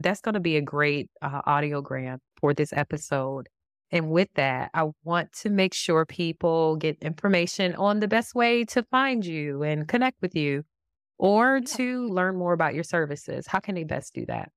That's 0.00 0.20
going 0.20 0.34
to 0.34 0.40
be 0.40 0.56
a 0.56 0.62
great 0.62 1.08
uh, 1.22 1.42
audiogram 1.42 2.18
for 2.40 2.52
this 2.52 2.72
episode. 2.72 3.48
And 3.92 4.10
with 4.10 4.28
that, 4.34 4.70
I 4.74 4.90
want 5.04 5.32
to 5.42 5.50
make 5.50 5.74
sure 5.74 6.04
people 6.06 6.76
get 6.76 6.98
information 7.02 7.74
on 7.74 8.00
the 8.00 8.08
best 8.08 8.34
way 8.34 8.64
to 8.66 8.82
find 8.84 9.24
you 9.26 9.62
and 9.62 9.88
connect 9.88 10.20
with 10.22 10.34
you. 10.36 10.64
or 11.18 11.60
to 11.60 12.08
learn 12.08 12.36
more 12.36 12.52
about 12.54 12.74
your 12.74 12.84
services? 12.84 13.46
How 13.46 13.60
can 13.60 13.74
they 13.76 13.84
best 13.84 14.14
do 14.14 14.26
that? 14.26 14.50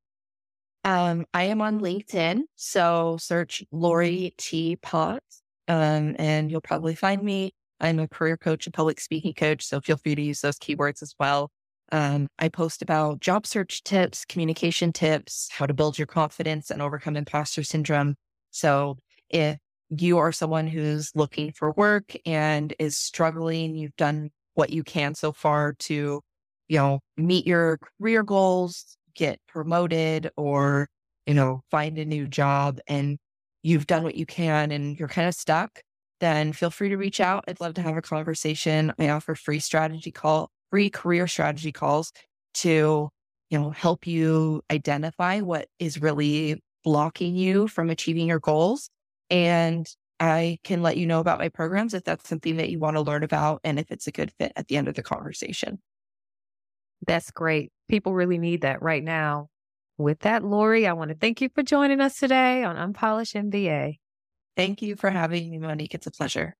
Um, 0.83 1.25
I 1.33 1.43
am 1.43 1.61
on 1.61 1.79
LinkedIn, 1.79 2.41
so 2.55 3.17
search 3.19 3.63
Lori 3.71 4.33
T. 4.37 4.75
Potts, 4.77 5.41
um, 5.67 6.15
and 6.19 6.51
you'll 6.51 6.61
probably 6.61 6.95
find 6.95 7.23
me. 7.23 7.53
I'm 7.79 7.99
a 7.99 8.07
career 8.07 8.37
coach 8.37 8.65
and 8.67 8.73
public 8.73 8.99
speaking 8.99 9.33
coach, 9.33 9.63
so 9.63 9.79
feel 9.81 9.97
free 9.97 10.15
to 10.15 10.21
use 10.21 10.41
those 10.41 10.57
keywords 10.59 11.01
as 11.01 11.15
well. 11.19 11.51
Um, 11.91 12.27
I 12.39 12.49
post 12.49 12.81
about 12.81 13.19
job 13.21 13.45
search 13.45 13.83
tips, 13.83 14.25
communication 14.25 14.91
tips, 14.93 15.49
how 15.51 15.65
to 15.65 15.73
build 15.73 15.97
your 15.97 16.07
confidence 16.07 16.69
and 16.69 16.81
overcome 16.81 17.15
imposter 17.15 17.63
syndrome. 17.63 18.15
So 18.51 18.97
if 19.33 19.57
you 19.89 20.17
are 20.19 20.31
someone 20.31 20.67
who's 20.67 21.11
looking 21.15 21.51
for 21.51 21.71
work 21.73 22.15
and 22.25 22.73
is 22.79 22.97
struggling, 22.97 23.75
you've 23.75 23.95
done 23.97 24.31
what 24.55 24.69
you 24.71 24.83
can 24.83 25.15
so 25.15 25.31
far 25.33 25.73
to, 25.79 26.21
you 26.69 26.77
know, 26.77 26.99
meet 27.17 27.45
your 27.47 27.79
career 27.99 28.23
goals, 28.23 28.97
get 29.15 29.39
promoted 29.47 30.31
or, 30.37 30.87
you 31.27 31.33
know, 31.33 31.61
find 31.71 31.97
a 31.99 32.05
new 32.05 32.27
job 32.27 32.79
and 32.87 33.17
you've 33.63 33.87
done 33.87 34.03
what 34.03 34.15
you 34.15 34.25
can 34.25 34.71
and 34.71 34.99
you're 34.99 35.07
kind 35.09 35.27
of 35.27 35.35
stuck, 35.35 35.81
then 36.19 36.53
feel 36.53 36.69
free 36.71 36.89
to 36.89 36.97
reach 36.97 37.19
out. 37.19 37.43
I'd 37.47 37.61
love 37.61 37.73
to 37.75 37.81
have 37.81 37.97
a 37.97 38.01
conversation. 38.01 38.93
I 38.99 39.09
offer 39.09 39.35
free 39.35 39.59
strategy 39.59 40.11
call, 40.11 40.49
free 40.71 40.89
career 40.89 41.27
strategy 41.27 41.71
calls 41.71 42.11
to, 42.55 43.09
you 43.49 43.59
know, 43.59 43.71
help 43.71 44.07
you 44.07 44.61
identify 44.71 45.41
what 45.41 45.67
is 45.79 46.01
really 46.01 46.61
blocking 46.83 47.35
you 47.35 47.67
from 47.67 47.89
achieving 47.89 48.27
your 48.27 48.39
goals. 48.39 48.89
And 49.33 49.87
I 50.19 50.59
can 50.63 50.83
let 50.83 50.95
you 50.95 51.07
know 51.07 51.19
about 51.19 51.39
my 51.39 51.49
programs 51.49 51.95
if 51.95 52.03
that's 52.03 52.29
something 52.29 52.57
that 52.57 52.69
you 52.69 52.77
want 52.77 52.97
to 52.97 53.01
learn 53.01 53.23
about 53.23 53.61
and 53.63 53.79
if 53.79 53.89
it's 53.89 54.05
a 54.05 54.11
good 54.11 54.31
fit 54.39 54.53
at 54.55 54.67
the 54.67 54.77
end 54.77 54.87
of 54.87 54.93
the 54.93 55.01
conversation. 55.01 55.79
That's 57.07 57.31
great. 57.31 57.71
People 57.89 58.13
really 58.13 58.37
need 58.37 58.61
that 58.61 58.83
right 58.83 59.03
now. 59.03 59.49
With 59.97 60.19
that, 60.19 60.43
Lori, 60.43 60.85
I 60.85 60.93
want 60.93 61.09
to 61.09 61.17
thank 61.17 61.41
you 61.41 61.49
for 61.53 61.63
joining 61.63 61.99
us 61.99 62.19
today 62.19 62.63
on 62.63 62.77
Unpolished 62.77 63.33
MBA. 63.33 63.97
Thank 64.55 64.83
you 64.83 64.95
for 64.95 65.09
having 65.09 65.49
me, 65.49 65.57
Monique. 65.57 65.95
It's 65.95 66.07
a 66.07 66.11
pleasure. 66.11 66.55